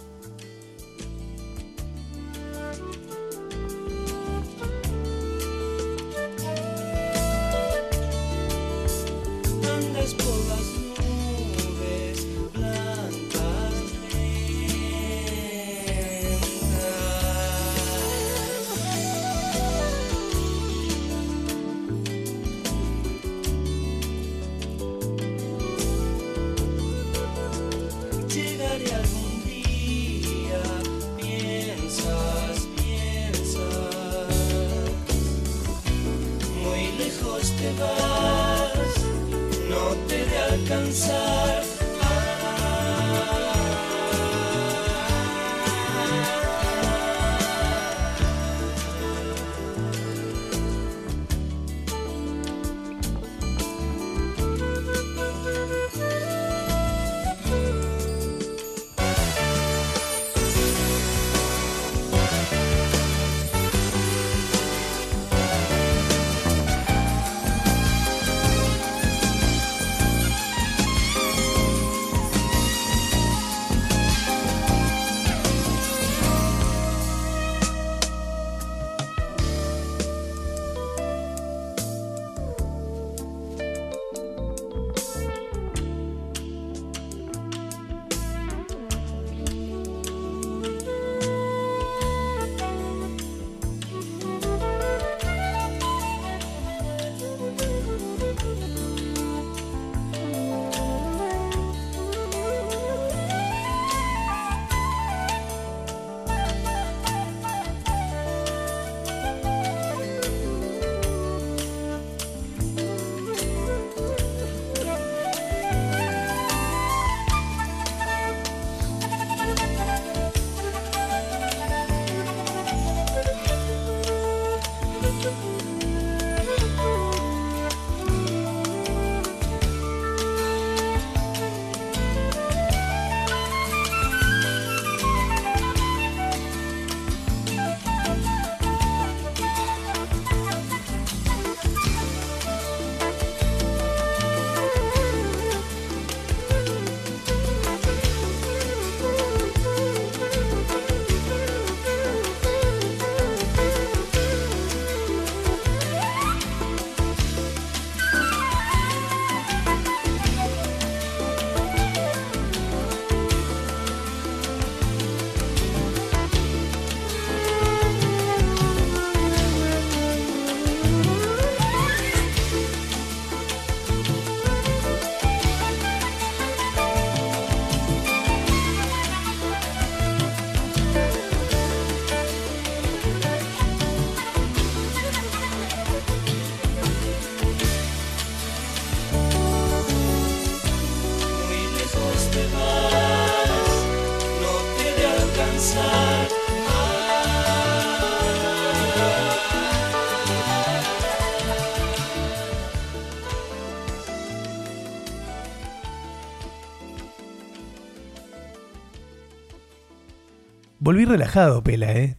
Volví 210.97 211.05
relajado, 211.05 211.63
Pela, 211.63 211.93
¿eh? 211.93 212.17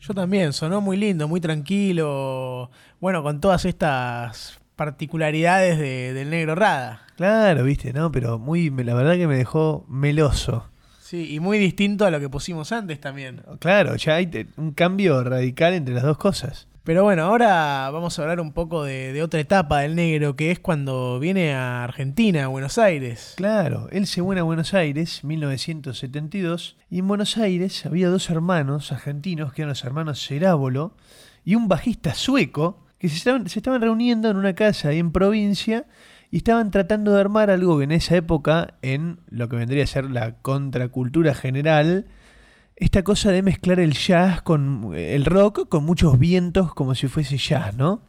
Yo 0.00 0.12
también, 0.12 0.52
sonó 0.52 0.82
muy 0.82 0.98
lindo, 0.98 1.26
muy 1.28 1.40
tranquilo. 1.40 2.70
Bueno, 3.00 3.22
con 3.22 3.40
todas 3.40 3.64
estas 3.64 4.60
particularidades 4.76 5.78
de- 5.78 6.12
del 6.12 6.28
negro 6.28 6.54
Rada. 6.54 7.00
Claro, 7.16 7.64
viste, 7.64 7.94
¿no? 7.94 8.12
Pero 8.12 8.38
muy, 8.38 8.68
la 8.68 8.92
verdad 8.92 9.14
que 9.16 9.26
me 9.26 9.38
dejó 9.38 9.86
meloso. 9.88 10.68
Sí, 11.00 11.32
y 11.36 11.40
muy 11.40 11.56
distinto 11.58 12.04
a 12.04 12.10
lo 12.10 12.20
que 12.20 12.28
pusimos 12.28 12.70
antes 12.70 13.00
también. 13.00 13.40
Claro, 13.60 13.96
ya 13.96 14.16
hay 14.16 14.46
un 14.58 14.72
cambio 14.72 15.24
radical 15.24 15.72
entre 15.72 15.94
las 15.94 16.02
dos 16.02 16.18
cosas. 16.18 16.68
Pero 16.88 17.04
bueno, 17.04 17.24
ahora 17.24 17.90
vamos 17.90 18.18
a 18.18 18.22
hablar 18.22 18.40
un 18.40 18.54
poco 18.54 18.82
de, 18.82 19.22
otra 19.22 19.40
etapa 19.40 19.80
del 19.80 19.94
negro, 19.94 20.36
que 20.36 20.50
es 20.50 20.58
cuando 20.58 21.20
viene 21.20 21.52
a 21.52 21.84
Argentina, 21.84 22.44
a 22.44 22.46
Buenos 22.46 22.78
Aires. 22.78 23.34
Claro, 23.36 23.88
él 23.92 24.06
se 24.06 24.22
fue 24.22 24.38
a 24.38 24.42
Buenos 24.42 24.72
Aires, 24.72 25.22
1972, 25.22 26.78
y 26.88 27.00
en 27.00 27.06
Buenos 27.06 27.36
Aires 27.36 27.84
había 27.84 28.08
dos 28.08 28.30
hermanos 28.30 28.90
argentinos, 28.90 29.52
que 29.52 29.60
eran 29.60 29.68
los 29.68 29.84
hermanos 29.84 30.26
Cerábolo, 30.26 30.94
y 31.44 31.56
un 31.56 31.68
bajista 31.68 32.14
sueco, 32.14 32.86
que 32.98 33.10
se 33.10 33.16
estaban, 33.16 33.50
se 33.50 33.58
estaban 33.58 33.82
reuniendo 33.82 34.30
en 34.30 34.38
una 34.38 34.54
casa 34.54 34.88
ahí 34.88 34.98
en 34.98 35.12
provincia 35.12 35.84
y 36.30 36.38
estaban 36.38 36.70
tratando 36.70 37.12
de 37.12 37.20
armar 37.20 37.50
algo 37.50 37.76
que 37.76 37.84
en 37.84 37.92
esa 37.92 38.16
época, 38.16 38.78
en 38.80 39.20
lo 39.28 39.50
que 39.50 39.56
vendría 39.56 39.84
a 39.84 39.88
ser 39.88 40.10
la 40.10 40.36
contracultura 40.36 41.34
general, 41.34 42.06
esta 42.80 43.02
cosa 43.02 43.32
de 43.32 43.42
mezclar 43.42 43.80
el 43.80 43.92
jazz 43.92 44.40
con 44.42 44.94
el 44.94 45.24
rock 45.24 45.68
con 45.68 45.84
muchos 45.84 46.18
vientos 46.18 46.74
como 46.74 46.94
si 46.94 47.08
fuese 47.08 47.36
jazz, 47.36 47.74
¿no? 47.74 48.02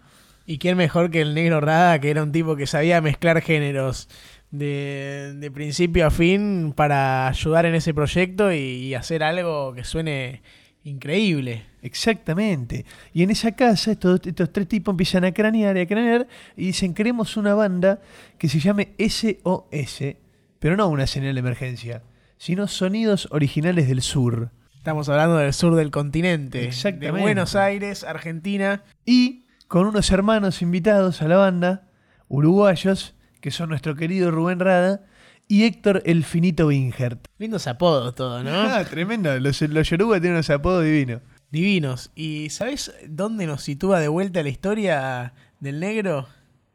Y 0.45 0.57
quién 0.57 0.77
mejor 0.77 1.11
que 1.11 1.21
el 1.21 1.33
negro 1.33 1.59
Rada, 1.59 1.99
que 1.99 2.09
era 2.09 2.23
un 2.23 2.31
tipo 2.31 2.55
que 2.55 2.67
sabía 2.67 3.01
mezclar 3.01 3.41
géneros 3.41 4.07
de, 4.51 5.35
de 5.37 5.51
principio 5.51 6.07
a 6.07 6.11
fin 6.11 6.73
para 6.75 7.27
ayudar 7.27 7.65
en 7.65 7.75
ese 7.75 7.93
proyecto 7.93 8.51
y, 8.51 8.57
y 8.57 8.93
hacer 8.95 9.23
algo 9.23 9.73
que 9.73 9.83
suene 9.83 10.41
increíble. 10.83 11.65
Exactamente. 11.81 12.85
Y 13.13 13.23
en 13.23 13.31
esa 13.31 13.53
casa 13.53 13.91
estos, 13.91 14.21
estos 14.25 14.51
tres 14.51 14.67
tipos 14.67 14.93
empiezan 14.93 15.25
a 15.25 15.33
cranear 15.33 15.77
y 15.77 15.81
a 15.81 15.87
cranear 15.87 16.27
y 16.55 16.67
dicen, 16.67 16.93
queremos 16.93 17.37
una 17.37 17.53
banda 17.53 18.01
que 18.37 18.49
se 18.49 18.59
llame 18.59 18.93
SOS, 18.97 20.15
pero 20.59 20.75
no 20.75 20.87
una 20.89 21.07
señal 21.07 21.35
de 21.35 21.39
emergencia, 21.39 22.03
sino 22.37 22.67
sonidos 22.67 23.27
originales 23.31 23.87
del 23.87 24.01
sur. 24.01 24.51
Estamos 24.79 25.09
hablando 25.09 25.35
del 25.35 25.53
sur 25.53 25.75
del 25.75 25.91
continente, 25.91 26.63
Exactamente. 26.65 27.17
de 27.17 27.21
Buenos 27.21 27.55
Aires, 27.57 28.05
Argentina. 28.05 28.83
Y 29.05 29.43
con 29.67 29.85
unos 29.85 30.09
hermanos 30.09 30.61
invitados 30.61 31.21
a 31.21 31.27
la 31.27 31.35
banda, 31.35 31.89
uruguayos, 32.29 33.13
que 33.41 33.51
son 33.51 33.67
nuestro 33.67 33.95
querido 33.95 34.31
Rubén 34.31 34.61
Rada 34.61 35.01
y 35.49 35.65
Héctor 35.65 36.01
El 36.05 36.23
Finito 36.23 36.67
Wingert. 36.67 37.27
Lindos 37.39 37.67
apodos 37.67 38.15
todo, 38.15 38.41
¿no? 38.41 38.51
Ah, 38.69 38.85
tremendo. 38.85 39.37
Los, 39.41 39.61
los 39.63 39.89
yoruba 39.89 40.15
tienen 40.21 40.35
unos 40.35 40.49
apodos 40.49 40.85
divinos. 40.85 41.21
Divinos. 41.51 42.11
¿Y 42.15 42.49
sabes 42.49 42.93
dónde 43.05 43.47
nos 43.47 43.61
sitúa 43.63 43.99
de 43.99 44.07
vuelta 44.07 44.41
la 44.43 44.49
historia 44.49 45.33
del 45.59 45.81
negro? 45.81 46.25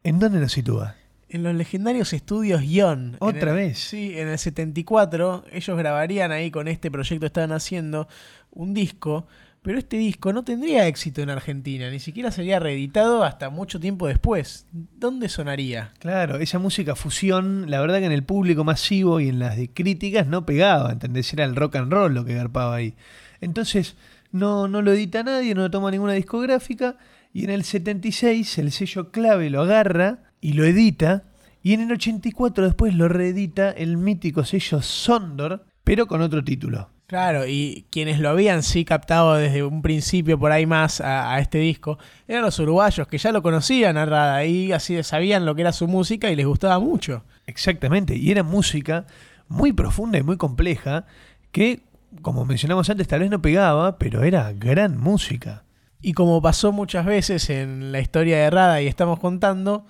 ¿En 0.03 0.19
dónde 0.19 0.39
nos 0.39 0.51
sitúa? 0.51 0.95
En 1.35 1.43
los 1.43 1.53
legendarios 1.53 2.13
estudios 2.13 2.63
Ion. 2.63 3.17
¿Otra 3.19 3.49
el- 3.49 3.55
vez? 3.57 3.77
Sí, 3.77 4.17
en 4.17 4.29
el 4.29 4.37
74 4.39 5.43
ellos 5.51 5.77
grabarían 5.77 6.31
ahí 6.31 6.49
con 6.49 6.69
este 6.69 6.89
proyecto 6.89 7.25
estaban 7.25 7.51
haciendo 7.51 8.07
un 8.51 8.73
disco, 8.73 9.27
pero 9.61 9.77
este 9.77 9.97
disco 9.97 10.31
no 10.31 10.45
tendría 10.45 10.87
éxito 10.87 11.21
en 11.21 11.29
Argentina, 11.29 11.89
ni 11.91 11.99
siquiera 11.99 12.31
sería 12.31 12.59
reeditado 12.61 13.25
hasta 13.25 13.49
mucho 13.49 13.81
tiempo 13.81 14.07
después. 14.07 14.65
¿Dónde 14.71 15.27
sonaría? 15.27 15.91
Claro, 15.99 16.37
esa 16.37 16.57
música 16.57 16.95
fusión, 16.95 17.69
la 17.69 17.81
verdad 17.81 17.99
que 17.99 18.05
en 18.05 18.13
el 18.13 18.23
público 18.23 18.63
masivo 18.63 19.19
y 19.19 19.27
en 19.27 19.39
las 19.39 19.57
de 19.57 19.69
críticas 19.69 20.27
no 20.27 20.45
pegaba, 20.45 20.93
¿entendés? 20.93 21.33
Era 21.33 21.43
el 21.43 21.57
rock 21.57 21.75
and 21.75 21.91
roll 21.91 22.13
lo 22.13 22.23
que 22.23 22.33
garpaba 22.35 22.75
ahí. 22.75 22.95
Entonces, 23.41 23.97
no, 24.31 24.69
no 24.69 24.81
lo 24.81 24.93
edita 24.93 25.21
nadie, 25.21 25.53
no 25.53 25.63
lo 25.63 25.69
toma 25.69 25.91
ninguna 25.91 26.13
discográfica, 26.13 26.95
y 27.33 27.43
en 27.43 27.49
el 27.49 27.65
76 27.65 28.57
el 28.59 28.71
sello 28.71 29.11
clave 29.11 29.49
lo 29.49 29.63
agarra 29.63 30.19
y 30.41 30.53
lo 30.53 30.65
edita, 30.65 31.23
y 31.63 31.73
en 31.73 31.81
el 31.81 31.91
84 31.91 32.65
después 32.65 32.93
lo 32.93 33.07
reedita 33.07 33.71
el 33.71 33.97
mítico 33.97 34.45
sello 34.45 34.81
Sondor, 34.81 35.65
pero 35.83 36.07
con 36.07 36.21
otro 36.21 36.43
título. 36.43 36.89
Claro, 37.07 37.45
y 37.45 37.85
quienes 37.91 38.19
lo 38.19 38.29
habían 38.29 38.63
sí 38.63 38.83
captado 38.83 39.35
desde 39.35 39.63
un 39.63 39.83
principio 39.83 40.39
por 40.39 40.51
ahí 40.51 40.65
más 40.65 41.01
a, 41.01 41.33
a 41.33 41.39
este 41.39 41.59
disco 41.59 41.99
eran 42.27 42.41
los 42.41 42.57
uruguayos 42.57 43.07
que 43.07 43.19
ya 43.19 43.31
lo 43.31 43.43
conocían 43.43 43.95
a 43.97 44.07
Rada 44.07 44.43
y 44.43 44.71
así 44.71 45.01
sabían 45.03 45.45
lo 45.45 45.53
que 45.53 45.61
era 45.61 45.71
su 45.71 45.87
música 45.87 46.31
y 46.31 46.35
les 46.35 46.47
gustaba 46.47 46.79
mucho. 46.79 47.23
Exactamente, 47.45 48.15
y 48.15 48.31
era 48.31 48.41
música 48.41 49.05
muy 49.47 49.71
profunda 49.73 50.17
y 50.17 50.23
muy 50.23 50.37
compleja 50.37 51.05
que, 51.51 51.81
como 52.21 52.45
mencionamos 52.45 52.89
antes, 52.89 53.07
tal 53.07 53.21
vez 53.21 53.29
no 53.29 53.41
pegaba, 53.41 53.97
pero 53.97 54.23
era 54.23 54.51
gran 54.53 54.97
música. 54.97 55.63
Y 56.01 56.13
como 56.13 56.41
pasó 56.41 56.71
muchas 56.71 57.05
veces 57.05 57.49
en 57.49 57.91
la 57.91 57.99
historia 57.99 58.37
de 58.37 58.49
Rada 58.49 58.81
y 58.81 58.87
estamos 58.87 59.19
contando, 59.19 59.85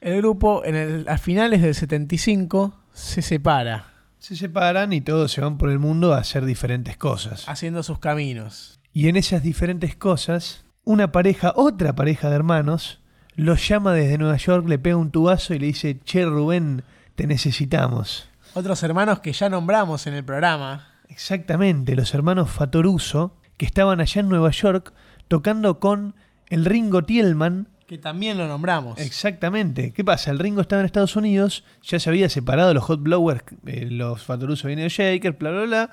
el 0.00 0.16
grupo 0.18 0.64
en 0.64 0.74
el- 0.76 1.08
a 1.08 1.18
finales 1.18 1.62
del 1.62 1.74
75 1.74 2.74
se 2.92 3.22
separa, 3.22 3.86
Se 4.18 4.36
separan 4.36 4.92
y 4.92 5.00
todos 5.00 5.32
se 5.32 5.40
van 5.40 5.56
por 5.58 5.70
el 5.70 5.78
mundo 5.78 6.12
a 6.14 6.18
hacer 6.18 6.44
diferentes 6.44 6.96
cosas. 6.96 7.48
haciendo 7.48 7.82
sus 7.82 7.98
caminos. 7.98 8.78
Y 8.92 9.08
en 9.08 9.16
esas 9.16 9.42
diferentes 9.42 9.96
cosas, 9.96 10.64
una 10.84 11.12
pareja, 11.12 11.52
otra 11.56 11.94
pareja 11.94 12.28
de 12.28 12.36
hermanos, 12.36 13.00
los 13.36 13.66
llama 13.68 13.92
desde 13.94 14.18
Nueva 14.18 14.36
York, 14.36 14.68
le 14.68 14.78
pega 14.78 14.96
un 14.96 15.10
tubazo 15.10 15.54
y 15.54 15.58
le 15.58 15.66
dice, 15.68 16.00
che 16.04 16.24
Rubén, 16.26 16.82
te 17.14 17.26
necesitamos. 17.26 18.28
Otros 18.54 18.82
hermanos 18.82 19.20
que 19.20 19.32
ya 19.32 19.48
nombramos 19.48 20.06
en 20.06 20.14
el 20.14 20.24
programa, 20.24 20.86
Exactamente, 21.08 21.96
los 21.96 22.14
hermanos 22.14 22.50
Fatoruso, 22.50 23.36
que 23.56 23.66
estaban 23.66 24.00
allá 24.00 24.20
en 24.20 24.28
Nueva 24.28 24.50
York 24.50 24.92
tocando 25.28 25.80
con 25.80 26.14
el 26.48 26.64
Ringo 26.64 27.02
Tielman. 27.02 27.68
Que 27.90 27.98
también 27.98 28.38
lo 28.38 28.46
nombramos. 28.46 29.00
Exactamente. 29.00 29.92
¿Qué 29.92 30.04
pasa? 30.04 30.30
El 30.30 30.38
Ringo 30.38 30.60
estaba 30.60 30.78
en 30.78 30.86
Estados 30.86 31.16
Unidos, 31.16 31.64
ya 31.82 31.98
se 31.98 32.08
había 32.08 32.28
separado 32.28 32.72
los 32.72 32.84
Hot 32.84 33.02
Blowers, 33.02 33.42
eh, 33.66 33.88
los 33.90 34.22
Fatoruso 34.22 34.68
vienen 34.68 34.84
de 34.84 34.90
Shaker, 34.90 35.32
bla, 35.32 35.50
bla, 35.50 35.62
bla. 35.62 35.90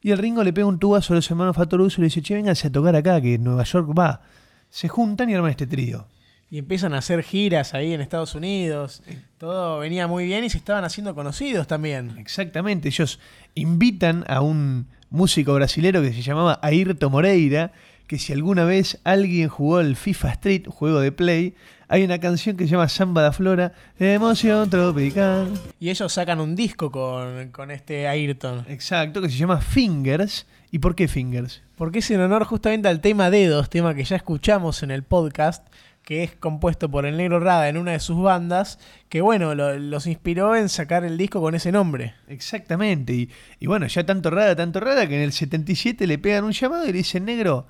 Y 0.00 0.12
el 0.12 0.16
Ringo 0.16 0.42
le 0.42 0.54
pega 0.54 0.66
un 0.66 0.78
tubazo 0.78 1.12
a 1.12 1.16
los 1.16 1.30
hermanos 1.30 1.54
Fatoruso 1.54 2.00
y 2.00 2.00
le 2.00 2.06
dice, 2.06 2.22
che, 2.22 2.32
vénganse 2.32 2.68
a 2.68 2.72
tocar 2.72 2.96
acá, 2.96 3.20
que 3.20 3.36
Nueva 3.36 3.64
York 3.64 3.90
va. 3.90 4.22
Se 4.70 4.88
juntan 4.88 5.28
y 5.28 5.34
arman 5.34 5.50
este 5.50 5.66
trío. 5.66 6.06
Y 6.48 6.56
empiezan 6.56 6.94
a 6.94 6.98
hacer 6.98 7.22
giras 7.22 7.74
ahí 7.74 7.92
en 7.92 8.00
Estados 8.00 8.34
Unidos. 8.34 9.02
Todo 9.36 9.80
venía 9.80 10.06
muy 10.06 10.24
bien 10.24 10.42
y 10.42 10.48
se 10.48 10.56
estaban 10.56 10.84
haciendo 10.84 11.14
conocidos 11.14 11.66
también. 11.66 12.16
Exactamente, 12.16 12.88
ellos 12.88 13.20
invitan 13.54 14.24
a 14.26 14.40
un 14.40 14.86
músico 15.10 15.52
brasilero 15.52 16.00
que 16.00 16.14
se 16.14 16.22
llamaba 16.22 16.58
Ayrton 16.62 17.12
Moreira, 17.12 17.72
que 18.06 18.18
si 18.18 18.32
alguna 18.32 18.64
vez 18.64 18.98
alguien 19.04 19.48
jugó 19.48 19.80
el 19.80 19.96
FIFA 19.96 20.30
Street, 20.32 20.66
juego 20.68 21.00
de 21.00 21.12
Play, 21.12 21.54
hay 21.88 22.02
una 22.04 22.18
canción 22.18 22.56
que 22.56 22.64
se 22.64 22.70
llama 22.70 22.88
Samba 22.88 23.22
da 23.22 23.32
Flora, 23.32 23.72
Emoción 23.98 24.68
Tropical. 24.70 25.48
Y 25.80 25.90
ellos 25.90 26.12
sacan 26.12 26.40
un 26.40 26.54
disco 26.56 26.90
con, 26.90 27.50
con 27.50 27.70
este 27.70 28.08
Ayrton. 28.08 28.64
Exacto, 28.68 29.20
que 29.22 29.28
se 29.28 29.36
llama 29.36 29.60
Fingers. 29.60 30.46
¿Y 30.70 30.78
por 30.80 30.94
qué 30.94 31.06
Fingers? 31.08 31.62
Porque 31.76 32.00
es 32.00 32.10
en 32.10 32.20
honor 32.20 32.44
justamente 32.44 32.88
al 32.88 33.00
tema 33.00 33.30
Dedos, 33.30 33.70
tema 33.70 33.94
que 33.94 34.04
ya 34.04 34.16
escuchamos 34.16 34.82
en 34.82 34.90
el 34.90 35.02
podcast, 35.04 35.66
que 36.02 36.22
es 36.24 36.32
compuesto 36.34 36.90
por 36.90 37.06
el 37.06 37.16
Negro 37.16 37.38
Rada 37.40 37.68
en 37.68 37.76
una 37.76 37.92
de 37.92 38.00
sus 38.00 38.20
bandas, 38.20 38.78
que 39.08 39.20
bueno, 39.20 39.54
lo- 39.54 39.78
los 39.78 40.06
inspiró 40.06 40.54
en 40.56 40.68
sacar 40.68 41.04
el 41.04 41.16
disco 41.18 41.40
con 41.40 41.54
ese 41.54 41.70
nombre. 41.72 42.14
Exactamente, 42.28 43.12
y, 43.12 43.30
y 43.60 43.66
bueno, 43.66 43.86
ya 43.86 44.04
tanto 44.06 44.30
rara, 44.30 44.54
tanto 44.56 44.80
rara, 44.80 45.06
que 45.08 45.16
en 45.16 45.22
el 45.22 45.32
77 45.32 46.06
le 46.06 46.18
pegan 46.18 46.44
un 46.44 46.52
llamado 46.52 46.84
y 46.84 46.88
le 46.92 46.98
dicen, 46.98 47.24
negro, 47.24 47.66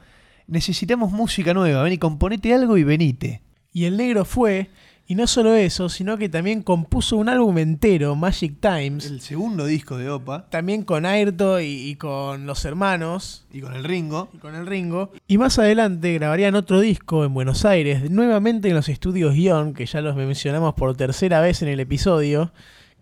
necesitamos 0.46 1.12
música 1.12 1.54
nueva, 1.54 1.82
ven 1.82 1.92
y 1.94 1.98
componete 1.98 2.54
algo 2.54 2.76
y 2.76 2.84
venite. 2.84 3.42
Y 3.72 3.84
el 3.84 3.96
negro 3.96 4.24
fue, 4.24 4.70
y 5.06 5.14
no 5.14 5.26
solo 5.26 5.54
eso, 5.54 5.88
sino 5.88 6.16
que 6.16 6.28
también 6.28 6.62
compuso 6.62 7.16
un 7.16 7.28
álbum 7.28 7.58
entero, 7.58 8.16
Magic 8.16 8.58
Times, 8.60 9.04
El 9.06 9.20
segundo 9.20 9.66
disco 9.66 9.98
de 9.98 10.08
Opa, 10.08 10.48
también 10.48 10.82
con 10.82 11.04
Ayrton 11.04 11.62
y, 11.62 11.90
y 11.90 11.96
con 11.96 12.46
los 12.46 12.64
hermanos, 12.64 13.46
y 13.52 13.60
con 13.60 13.74
el 13.74 13.84
Ringo, 13.84 14.30
y 14.32 14.38
con 14.38 14.54
el 14.54 14.66
Ringo. 14.66 15.12
Y 15.28 15.38
más 15.38 15.58
adelante 15.58 16.14
grabarían 16.14 16.54
otro 16.54 16.80
disco 16.80 17.24
en 17.24 17.34
Buenos 17.34 17.64
Aires, 17.64 18.10
nuevamente 18.10 18.68
en 18.68 18.74
los 18.74 18.88
estudios 18.88 19.36
Ion, 19.36 19.74
que 19.74 19.86
ya 19.86 20.00
los 20.00 20.16
mencionamos 20.16 20.74
por 20.74 20.96
tercera 20.96 21.40
vez 21.40 21.60
en 21.62 21.68
el 21.68 21.80
episodio, 21.80 22.52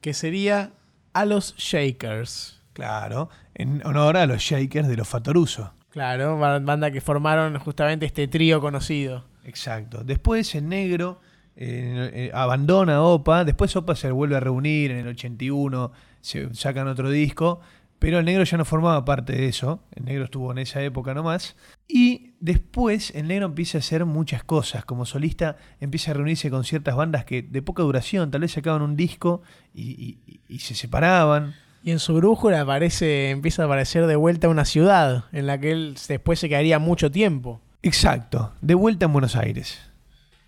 que 0.00 0.12
sería 0.12 0.72
A 1.12 1.24
los 1.24 1.54
Shakers. 1.56 2.60
claro, 2.72 3.30
en 3.54 3.86
honor 3.86 4.16
a 4.16 4.26
los 4.26 4.42
Shakers 4.42 4.88
de 4.88 4.96
los 4.96 5.06
Fatoruso. 5.06 5.72
Claro, 5.94 6.36
ba- 6.40 6.58
banda 6.58 6.90
que 6.90 7.00
formaron 7.00 7.56
justamente 7.60 8.04
este 8.04 8.26
trío 8.26 8.60
conocido. 8.60 9.24
Exacto. 9.44 10.02
Después 10.02 10.52
el 10.56 10.68
negro 10.68 11.20
eh, 11.54 12.10
eh, 12.12 12.30
abandona 12.34 13.00
Opa, 13.00 13.44
después 13.44 13.76
Opa 13.76 13.94
se 13.94 14.10
vuelve 14.10 14.36
a 14.36 14.40
reunir 14.40 14.90
en 14.90 14.98
el 14.98 15.06
81, 15.06 15.92
se 16.20 16.52
sacan 16.52 16.88
otro 16.88 17.10
disco, 17.10 17.60
pero 18.00 18.18
el 18.18 18.24
negro 18.24 18.42
ya 18.42 18.58
no 18.58 18.64
formaba 18.64 19.04
parte 19.04 19.34
de 19.34 19.46
eso, 19.46 19.84
el 19.94 20.04
negro 20.04 20.24
estuvo 20.24 20.50
en 20.50 20.58
esa 20.58 20.82
época 20.82 21.14
nomás, 21.14 21.54
y 21.86 22.32
después 22.40 23.12
el 23.14 23.28
negro 23.28 23.46
empieza 23.46 23.78
a 23.78 23.80
hacer 23.80 24.04
muchas 24.04 24.42
cosas, 24.42 24.84
como 24.84 25.06
solista 25.06 25.58
empieza 25.78 26.10
a 26.10 26.14
reunirse 26.14 26.50
con 26.50 26.64
ciertas 26.64 26.96
bandas 26.96 27.24
que 27.24 27.42
de 27.42 27.62
poca 27.62 27.84
duración, 27.84 28.32
tal 28.32 28.40
vez 28.40 28.50
sacaban 28.50 28.82
un 28.82 28.96
disco 28.96 29.42
y, 29.72 30.18
y- 30.26 30.40
y 30.48 30.58
se 30.58 30.74
separaban. 30.74 31.54
Y 31.86 31.90
en 31.90 31.98
su 31.98 32.14
brújula 32.14 32.62
aparece, 32.62 33.28
empieza 33.28 33.62
a 33.62 33.66
aparecer 33.66 34.06
de 34.06 34.16
vuelta 34.16 34.48
una 34.48 34.64
ciudad 34.64 35.24
en 35.32 35.46
la 35.46 35.60
que 35.60 35.70
él 35.70 35.96
después 36.08 36.38
se 36.38 36.48
quedaría 36.48 36.78
mucho 36.78 37.10
tiempo. 37.10 37.60
Exacto, 37.82 38.54
de 38.62 38.74
vuelta 38.74 39.04
en 39.04 39.12
Buenos 39.12 39.36
Aires. 39.36 39.78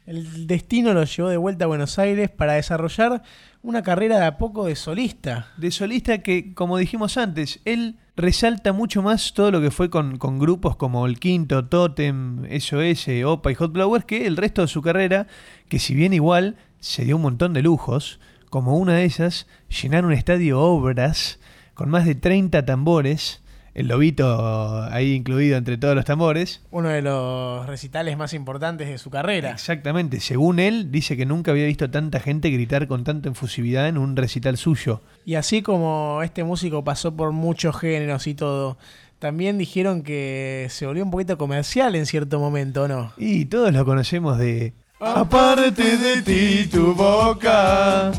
El 0.06 0.46
destino 0.46 0.94
lo 0.94 1.04
llevó 1.04 1.28
de 1.28 1.36
vuelta 1.36 1.66
a 1.66 1.68
Buenos 1.68 1.98
Aires 1.98 2.30
para 2.30 2.54
desarrollar 2.54 3.22
una 3.62 3.82
carrera 3.82 4.18
de 4.18 4.24
a 4.24 4.38
poco 4.38 4.64
de 4.64 4.76
solista. 4.76 5.48
de 5.58 5.70
solista 5.70 6.18
que, 6.18 6.54
como 6.54 6.78
dijimos 6.78 7.18
antes, 7.18 7.60
él 7.66 7.96
resalta 8.16 8.72
mucho 8.72 9.02
más 9.02 9.34
todo 9.34 9.50
lo 9.50 9.60
que 9.60 9.70
fue 9.70 9.90
con, 9.90 10.16
con 10.16 10.38
grupos 10.38 10.76
como 10.76 11.04
El 11.04 11.20
Quinto, 11.20 11.66
Totem, 11.66 12.46
SOS, 12.58 13.08
Opa 13.26 13.52
y 13.52 13.56
Hot 13.56 13.74
Flowers 13.74 14.06
que 14.06 14.26
el 14.26 14.38
resto 14.38 14.62
de 14.62 14.68
su 14.68 14.80
carrera, 14.80 15.26
que 15.68 15.80
si 15.80 15.94
bien 15.94 16.14
igual 16.14 16.56
se 16.80 17.04
dio 17.04 17.16
un 17.16 17.22
montón 17.22 17.52
de 17.52 17.60
lujos, 17.60 18.20
como 18.50 18.76
una 18.76 18.94
de 18.94 19.04
esas, 19.04 19.46
llenar 19.68 20.04
un 20.04 20.12
estadio 20.12 20.60
Obras 20.60 21.38
con 21.74 21.90
más 21.90 22.06
de 22.06 22.14
30 22.14 22.64
tambores, 22.64 23.42
el 23.74 23.88
lobito 23.88 24.84
ahí 24.84 25.12
incluido 25.12 25.58
entre 25.58 25.76
todos 25.76 25.94
los 25.94 26.06
tambores. 26.06 26.62
Uno 26.70 26.88
de 26.88 27.02
los 27.02 27.66
recitales 27.66 28.16
más 28.16 28.32
importantes 28.32 28.88
de 28.88 28.96
su 28.96 29.10
carrera. 29.10 29.50
Exactamente, 29.50 30.20
según 30.20 30.58
él, 30.58 30.90
dice 30.90 31.14
que 31.18 31.26
nunca 31.26 31.50
había 31.50 31.66
visto 31.66 31.90
tanta 31.90 32.18
gente 32.18 32.48
gritar 32.48 32.88
con 32.88 33.04
tanta 33.04 33.28
efusividad 33.28 33.86
en 33.88 33.98
un 33.98 34.16
recital 34.16 34.56
suyo. 34.56 35.02
Y 35.26 35.34
así 35.34 35.60
como 35.60 36.22
este 36.22 36.42
músico 36.42 36.82
pasó 36.84 37.14
por 37.14 37.32
muchos 37.32 37.76
géneros 37.76 38.26
y 38.26 38.34
todo, 38.34 38.78
también 39.18 39.58
dijeron 39.58 40.02
que 40.02 40.68
se 40.70 40.86
volvió 40.86 41.04
un 41.04 41.10
poquito 41.10 41.36
comercial 41.36 41.94
en 41.96 42.06
cierto 42.06 42.38
momento, 42.38 42.88
¿no? 42.88 43.12
Y 43.18 43.44
todos 43.44 43.74
lo 43.74 43.84
conocemos 43.84 44.38
de... 44.38 44.72
Aparte 45.00 45.98
de 45.98 46.22
ti 46.22 46.66
tu 46.70 46.94
boca, 46.94 48.10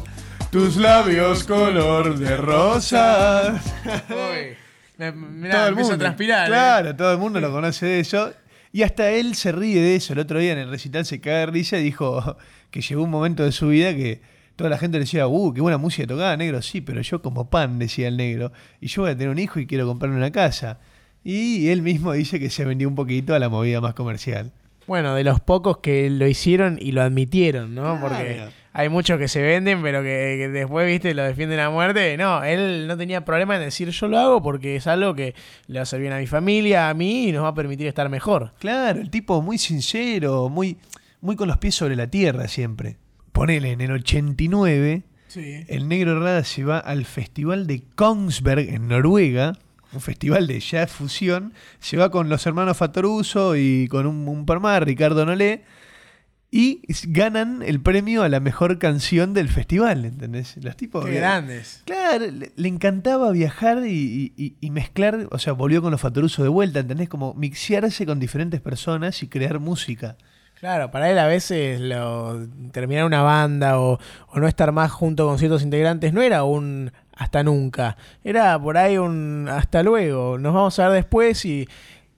tus 0.58 0.78
labios 0.78 1.44
color 1.44 2.18
de 2.18 2.36
rosa. 2.36 3.62
Mirá, 4.98 5.52
todo 5.52 5.64
el 5.64 5.70
empiezo 5.70 5.76
mundo. 5.76 5.94
a 5.94 5.98
transpirar. 6.00 6.48
¿eh? 6.48 6.50
Claro, 6.50 6.96
todo 6.96 7.12
el 7.12 7.20
mundo 7.20 7.40
lo 7.40 7.52
conoce 7.52 7.86
de 7.86 8.00
eso. 8.00 8.34
Y 8.72 8.82
hasta 8.82 9.12
él 9.12 9.36
se 9.36 9.52
ríe 9.52 9.80
de 9.80 9.96
eso. 9.96 10.14
El 10.14 10.20
otro 10.20 10.40
día 10.40 10.54
en 10.54 10.58
el 10.58 10.72
recital 10.72 11.06
se 11.06 11.22
caga 11.22 11.38
de 11.42 11.46
risa 11.46 11.78
y 11.78 11.84
dijo 11.84 12.38
que 12.72 12.82
llegó 12.82 13.04
un 13.04 13.12
momento 13.12 13.44
de 13.44 13.52
su 13.52 13.68
vida 13.68 13.94
que 13.94 14.22
toda 14.56 14.72
la 14.72 14.80
gente 14.80 14.98
le 14.98 15.04
decía, 15.04 15.28
uh, 15.28 15.54
qué 15.54 15.62
buena 15.62 15.78
música 15.78 16.08
tocaba, 16.08 16.36
negro. 16.36 16.64
Sí, 16.64 16.82
pero 16.82 17.02
yo 17.02 17.22
como 17.22 17.52
pan, 17.52 17.78
decía 17.78 18.08
el 18.08 18.18
negro. 18.18 18.52
Y 18.82 18.88
yo 18.88 19.04
voy 19.04 19.12
a 19.12 19.16
tener 19.16 19.30
un 19.30 19.38
hijo 19.38 19.60
y 19.60 19.68
quiero 19.68 19.86
comprarme 19.86 20.18
una 20.18 20.32
casa. 20.32 20.80
Y 21.24 21.68
él 21.68 21.84
mismo 21.84 22.14
dice 22.14 22.40
que 22.40 22.50
se 22.50 22.66
vendió 22.66 22.88
un 22.88 22.96
poquito 22.96 23.36
a 23.36 23.40
la 23.40 23.48
movida 23.48 23.80
más 23.80 23.94
comercial. 23.94 24.54
Bueno, 24.88 25.14
de 25.14 25.24
los 25.24 25.40
pocos 25.40 25.78
que 25.80 26.10
lo 26.10 26.26
hicieron 26.26 26.80
y 26.82 26.94
lo 26.94 27.04
admitieron, 27.04 27.76
¿no? 27.76 28.00
Claro. 28.00 28.08
Porque 28.08 28.48
hay 28.80 28.90
muchos 28.90 29.18
que 29.18 29.28
se 29.28 29.42
venden, 29.42 29.82
pero 29.82 30.04
que, 30.04 30.36
que 30.38 30.50
después, 30.50 30.86
viste, 30.86 31.16
lo 31.16 31.24
defienden 31.24 31.60
a 31.60 31.72
muerte. 31.72 32.16
No, 32.16 32.44
él 32.44 32.86
no 32.88 32.96
tenía 32.96 33.26
problema 33.26 33.56
en 33.56 33.62
decir 33.62 33.90
yo 33.90 34.08
lo 34.08 34.20
hago 34.20 34.44
porque 34.44 34.76
es 34.76 34.86
algo 34.86 35.16
que 35.16 35.34
le 35.66 35.74
va 35.76 35.80
a 35.80 35.84
hacer 35.84 36.00
bien 36.00 36.14
a 36.14 36.20
mi 36.20 36.28
familia, 36.28 36.88
a 36.90 36.94
mí 36.94 37.30
y 37.30 37.32
nos 37.32 37.44
va 37.44 37.48
a 37.48 37.54
permitir 37.56 37.88
estar 37.88 38.08
mejor. 38.10 38.54
Claro, 38.60 39.00
el 39.02 39.10
tipo 39.10 39.42
muy 39.42 39.58
sincero, 39.58 40.48
muy, 40.50 40.78
muy 41.22 41.36
con 41.36 41.48
los 41.48 41.58
pies 41.58 41.74
sobre 41.74 41.96
la 41.96 42.06
tierra 42.06 42.48
siempre. 42.48 42.98
Ponele, 43.32 43.72
en 43.72 43.82
el 43.82 43.92
89, 43.92 45.02
Sí. 45.28 45.66
el 45.68 45.88
negro 45.90 46.20
Rada 46.22 46.44
se 46.44 46.64
va 46.64 46.78
al 46.78 47.04
festival 47.06 47.66
de 47.68 47.84
Kongsberg 47.96 48.70
en 48.70 48.88
Noruega, 48.88 49.54
un 49.92 50.02
festival 50.02 50.46
de 50.48 50.60
jazz 50.60 50.92
fusión. 50.92 51.54
Se 51.80 51.98
va 51.98 52.12
con 52.12 52.30
los 52.30 52.46
hermanos 52.46 52.78
Fatoruso 52.78 53.56
y 53.56 53.88
con 53.88 54.06
un, 54.06 54.28
un 54.28 54.46
par 54.46 54.60
más, 54.60 54.82
Ricardo 54.84 55.26
Nolé, 55.26 55.64
y 56.60 56.82
ganan 57.10 57.62
el 57.62 57.80
premio 57.80 58.24
a 58.24 58.30
la 58.30 58.40
mejor 58.40 58.80
canción 58.80 59.36
del 59.36 59.48
festival, 59.48 60.06
¿entendés? 60.06 60.58
Los 60.64 60.76
tipos. 60.76 61.06
Qué 61.06 61.12
grandes. 61.14 61.84
Claro, 61.86 62.26
le, 62.32 62.52
le 62.56 62.68
encantaba 62.68 63.32
viajar 63.32 63.86
y, 63.86 64.34
y- 64.36 64.56
y 64.60 64.72
mezclar, 64.72 65.28
o 65.30 65.38
sea, 65.38 65.54
volvió 65.54 65.84
con 65.84 65.92
los 65.92 66.02
Fatoruso 66.02 66.42
de 66.42 66.50
vuelta, 66.50 66.80
¿entendés? 66.80 67.10
Como 67.10 67.36
mixearse 67.36 68.08
con 68.08 68.20
diferentes 68.20 68.60
personas 68.60 69.22
y 69.22 69.28
crear 69.28 69.60
música. 69.60 70.18
Claro, 70.60 70.90
para 70.90 71.12
él 71.12 71.20
a 71.20 71.28
veces 71.28 71.80
lo, 71.80 72.48
terminar 72.72 73.06
una 73.06 73.22
banda 73.22 73.80
o, 73.80 74.00
o 74.30 74.40
no 74.40 74.48
estar 74.48 74.72
más 74.72 74.90
junto 74.92 75.28
con 75.28 75.38
ciertos 75.38 75.62
integrantes 75.62 76.12
no 76.14 76.24
era 76.24 76.44
un 76.44 76.92
hasta 77.16 77.44
nunca, 77.44 77.98
era 78.24 78.60
por 78.60 78.78
ahí 78.78 78.98
un 78.98 79.48
hasta 79.52 79.84
luego, 79.84 80.40
nos 80.40 80.56
vamos 80.56 80.80
a 80.80 80.88
ver 80.90 81.04
después 81.04 81.46
y 81.46 81.68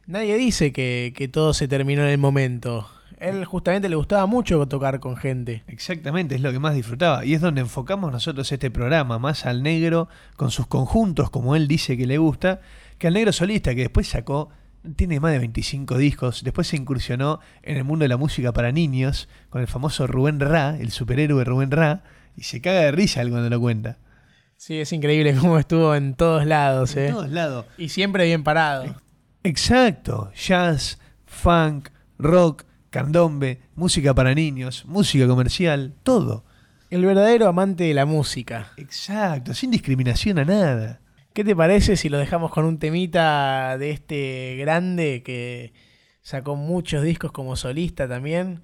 nadie 0.07 0.37
dice 0.37 0.71
que, 0.71 1.13
que 1.15 1.27
todo 1.27 1.53
se 1.53 1.67
terminó 1.67 2.03
en 2.03 2.09
el 2.09 2.17
momento. 2.17 2.89
Él 3.19 3.43
justamente 3.43 3.89
le 3.89 3.95
gustaba 3.95 4.25
mucho 4.25 4.65
tocar 4.67 4.99
con 4.99 5.17
gente. 5.17 5.63
Exactamente, 5.67 6.35
es 6.35 6.41
lo 6.41 6.51
que 6.51 6.59
más 6.59 6.73
disfrutaba. 6.73 7.25
Y 7.25 7.33
es 7.33 7.41
donde 7.41 7.61
enfocamos 7.61 8.11
nosotros 8.11 8.49
este 8.51 8.71
programa, 8.71 9.19
más 9.19 9.45
al 9.45 9.61
negro 9.61 10.07
con 10.37 10.51
sus 10.51 10.67
conjuntos, 10.67 11.29
como 11.29 11.55
él 11.55 11.67
dice 11.67 11.97
que 11.97 12.07
le 12.07 12.17
gusta, 12.17 12.61
que 12.97 13.07
al 13.07 13.13
negro 13.13 13.33
solista, 13.33 13.75
que 13.75 13.81
después 13.81 14.07
sacó, 14.07 14.49
tiene 14.95 15.19
más 15.19 15.33
de 15.33 15.39
25 15.39 15.97
discos, 15.97 16.43
después 16.43 16.67
se 16.67 16.77
incursionó 16.77 17.41
en 17.61 17.77
el 17.77 17.83
mundo 17.83 18.03
de 18.03 18.09
la 18.09 18.17
música 18.17 18.53
para 18.53 18.71
niños, 18.71 19.27
con 19.49 19.61
el 19.61 19.67
famoso 19.67 20.07
Rubén 20.07 20.39
Ra, 20.39 20.77
el 20.79 20.91
superhéroe 20.91 21.43
Rubén 21.43 21.71
Ra, 21.71 22.03
y 22.37 22.43
se 22.43 22.61
caga 22.61 22.81
de 22.81 22.91
risa 22.91 23.21
él 23.21 23.31
cuando 23.31 23.49
lo 23.49 23.59
cuenta. 23.59 23.97
Sí, 24.55 24.79
es 24.79 24.93
increíble 24.93 25.35
cómo 25.39 25.59
estuvo 25.59 25.93
en 25.93 26.15
todos 26.15 26.45
lados, 26.45 26.95
En 26.95 27.07
¿eh? 27.07 27.11
todos 27.11 27.29
lados. 27.29 27.65
Y 27.77 27.89
siempre 27.89 28.25
bien 28.25 28.43
parado. 28.43 28.95
Exacto, 29.43 30.31
jazz, 30.35 30.99
funk, 31.25 31.89
rock, 32.17 32.63
candombe, 32.89 33.59
música 33.75 34.13
para 34.13 34.33
niños, 34.33 34.85
música 34.85 35.27
comercial, 35.27 35.93
todo. 36.03 36.43
El 36.89 37.05
verdadero 37.05 37.47
amante 37.47 37.83
de 37.83 37.93
la 37.93 38.05
música. 38.05 38.71
Exacto, 38.77 39.53
sin 39.53 39.71
discriminación 39.71 40.39
a 40.39 40.45
nada. 40.45 41.01
¿Qué 41.33 41.43
te 41.43 41.55
parece 41.55 41.95
si 41.95 42.09
lo 42.09 42.17
dejamos 42.17 42.51
con 42.51 42.65
un 42.65 42.79
temita 42.79 43.77
de 43.77 43.91
este 43.91 44.55
grande 44.57 45.21
que 45.23 45.73
sacó 46.21 46.55
muchos 46.55 47.03
discos 47.03 47.31
como 47.31 47.55
solista 47.55 48.07
también? 48.07 48.61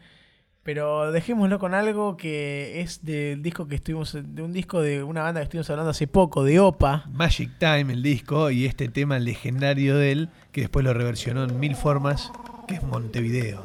Pero 0.64 1.12
dejémoslo 1.12 1.60
con 1.60 1.76
algo 1.76 2.18
que 2.18 2.82
es 2.82 3.06
del 3.06 3.44
disco 3.44 3.68
que 3.68 3.76
estuvimos, 3.76 4.18
de 4.20 4.42
un 4.42 4.52
disco 4.52 4.82
de 4.82 5.04
una 5.04 5.22
banda 5.22 5.42
que 5.42 5.44
estuvimos 5.44 5.70
hablando 5.70 5.92
hace 5.92 6.08
poco, 6.08 6.44
de 6.44 6.60
Opa. 6.60 7.06
Magic 7.14 7.52
Time, 7.60 7.94
el 7.94 8.02
disco, 8.02 8.50
y 8.50 8.66
este 8.66 8.90
tema 8.90 9.20
legendario 9.20 9.96
de 9.96 10.12
él, 10.12 10.30
que 10.52 10.62
después 10.62 10.84
lo 10.84 10.96
reversionó 10.96 11.44
en 11.44 11.60
mil 11.60 11.76
formas, 11.76 12.32
que 12.68 12.74
es 12.74 12.84
Montevideo. 12.84 13.64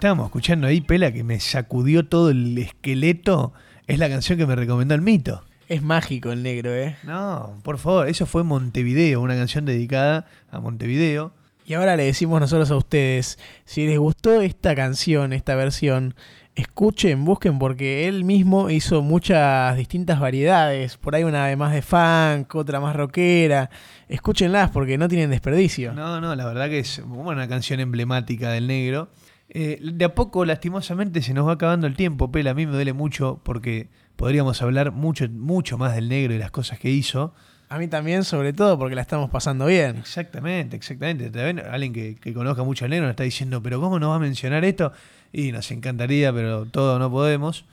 Estábamos 0.00 0.28
escuchando 0.28 0.66
ahí, 0.66 0.80
Pela, 0.80 1.12
que 1.12 1.22
me 1.22 1.38
sacudió 1.40 2.06
todo 2.06 2.30
el 2.30 2.56
esqueleto, 2.56 3.52
es 3.86 3.98
la 3.98 4.08
canción 4.08 4.38
que 4.38 4.46
me 4.46 4.56
recomendó 4.56 4.94
el 4.94 5.02
mito. 5.02 5.44
Es 5.68 5.82
mágico 5.82 6.32
el 6.32 6.42
negro, 6.42 6.74
¿eh? 6.74 6.96
No, 7.02 7.58
por 7.62 7.76
favor, 7.76 8.08
eso 8.08 8.24
fue 8.24 8.42
Montevideo, 8.42 9.20
una 9.20 9.36
canción 9.36 9.66
dedicada 9.66 10.24
a 10.50 10.58
Montevideo. 10.58 11.34
Y 11.66 11.74
ahora 11.74 11.96
le 11.96 12.04
decimos 12.04 12.40
nosotros 12.40 12.70
a 12.70 12.76
ustedes, 12.76 13.38
si 13.66 13.86
les 13.86 13.98
gustó 13.98 14.40
esta 14.40 14.74
canción, 14.74 15.34
esta 15.34 15.54
versión, 15.54 16.14
escuchen, 16.54 17.26
busquen, 17.26 17.58
porque 17.58 18.08
él 18.08 18.24
mismo 18.24 18.70
hizo 18.70 19.02
muchas 19.02 19.76
distintas 19.76 20.18
variedades. 20.18 20.96
Por 20.96 21.14
ahí 21.14 21.24
una 21.24 21.54
más 21.56 21.74
de 21.74 21.82
funk, 21.82 22.54
otra 22.54 22.80
más 22.80 22.96
rockera. 22.96 23.68
Escúchenlas 24.08 24.70
porque 24.70 24.96
no 24.96 25.08
tienen 25.08 25.28
desperdicio. 25.28 25.92
No, 25.92 26.22
no, 26.22 26.34
la 26.34 26.46
verdad 26.46 26.70
que 26.70 26.78
es 26.78 27.00
una 27.00 27.46
canción 27.48 27.80
emblemática 27.80 28.50
del 28.50 28.66
negro. 28.66 29.10
Eh, 29.52 29.80
de 29.82 30.04
a 30.04 30.14
poco, 30.14 30.44
lastimosamente, 30.44 31.22
se 31.22 31.34
nos 31.34 31.46
va 31.46 31.52
acabando 31.52 31.86
el 31.86 31.96
tiempo, 31.96 32.30
Pela. 32.30 32.52
A 32.52 32.54
mí 32.54 32.66
me 32.66 32.72
duele 32.72 32.92
mucho 32.92 33.40
porque 33.42 33.88
podríamos 34.14 34.62
hablar 34.62 34.92
mucho, 34.92 35.28
mucho 35.28 35.76
más 35.76 35.94
del 35.94 36.08
negro 36.08 36.34
y 36.34 36.38
las 36.38 36.52
cosas 36.52 36.78
que 36.78 36.90
hizo. 36.90 37.34
A 37.68 37.78
mí 37.78 37.88
también, 37.88 38.24
sobre 38.24 38.52
todo, 38.52 38.78
porque 38.78 38.94
la 38.94 39.02
estamos 39.02 39.28
pasando 39.30 39.66
bien. 39.66 39.96
Exactamente, 39.96 40.76
exactamente. 40.76 41.30
También 41.30 41.60
alguien 41.60 41.92
que, 41.92 42.14
que 42.16 42.32
conozca 42.32 42.62
mucho 42.62 42.84
al 42.84 42.90
negro 42.90 43.06
nos 43.06 43.12
está 43.12 43.24
diciendo, 43.24 43.62
pero 43.62 43.80
¿cómo 43.80 43.98
nos 43.98 44.10
va 44.10 44.16
a 44.16 44.20
mencionar 44.20 44.64
esto? 44.64 44.92
Y 45.32 45.52
nos 45.52 45.70
encantaría, 45.70 46.32
pero 46.32 46.66
todo 46.66 46.98
no 46.98 47.10
podemos. 47.10 47.64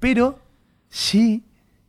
Pero 0.00 0.38
sí 0.88 1.44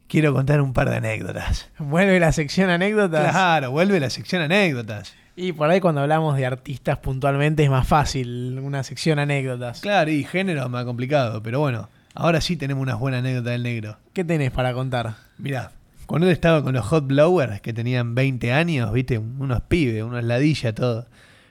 quiero 0.08 0.34
contar 0.34 0.62
un 0.62 0.74
par 0.74 0.90
de 0.90 0.98
anécdotas. 0.98 1.70
Vuelve 1.80 2.20
la 2.20 2.32
sección 2.32 2.70
anécdotas. 2.70 3.32
Claro, 3.32 3.72
vuelve 3.72 4.00
la 4.00 4.10
sección 4.10 4.42
anécdotas. 4.42 5.14
Y 5.40 5.54
por 5.54 5.70
ahí 5.70 5.80
cuando 5.80 6.02
hablamos 6.02 6.36
de 6.36 6.48
artistas 6.48 6.98
puntualmente 6.98 7.64
es 7.64 7.70
más 7.70 7.88
fácil 7.88 8.58
una 8.58 8.82
sección 8.82 9.20
anécdotas. 9.20 9.82
Claro, 9.82 10.10
y 10.10 10.24
género 10.24 10.64
es 10.64 10.70
más 10.72 10.84
complicado, 10.84 11.44
pero 11.44 11.60
bueno, 11.60 11.90
ahora 12.16 12.42
sí 12.42 12.58
tenemos 12.58 12.82
unas 12.82 12.98
buenas 12.98 13.20
anécdotas 13.20 13.52
del 13.52 13.62
negro. 13.62 13.98
¿Qué 14.14 14.24
tenés 14.24 14.50
para 14.50 14.74
contar? 14.74 15.14
Mirá, 15.38 15.74
cuando 16.08 16.26
él 16.26 16.34
estaba 16.34 16.64
con 16.64 16.74
los 16.74 16.84
Hot 16.88 17.06
Blowers, 17.06 17.62
que 17.62 17.72
tenían 17.72 18.16
20 18.16 18.52
años, 18.52 18.92
viste, 18.92 19.20
unos 19.20 19.62
pibes, 19.62 20.02
unos 20.02 20.24
ladillas, 20.24 20.74
todo. 20.74 21.06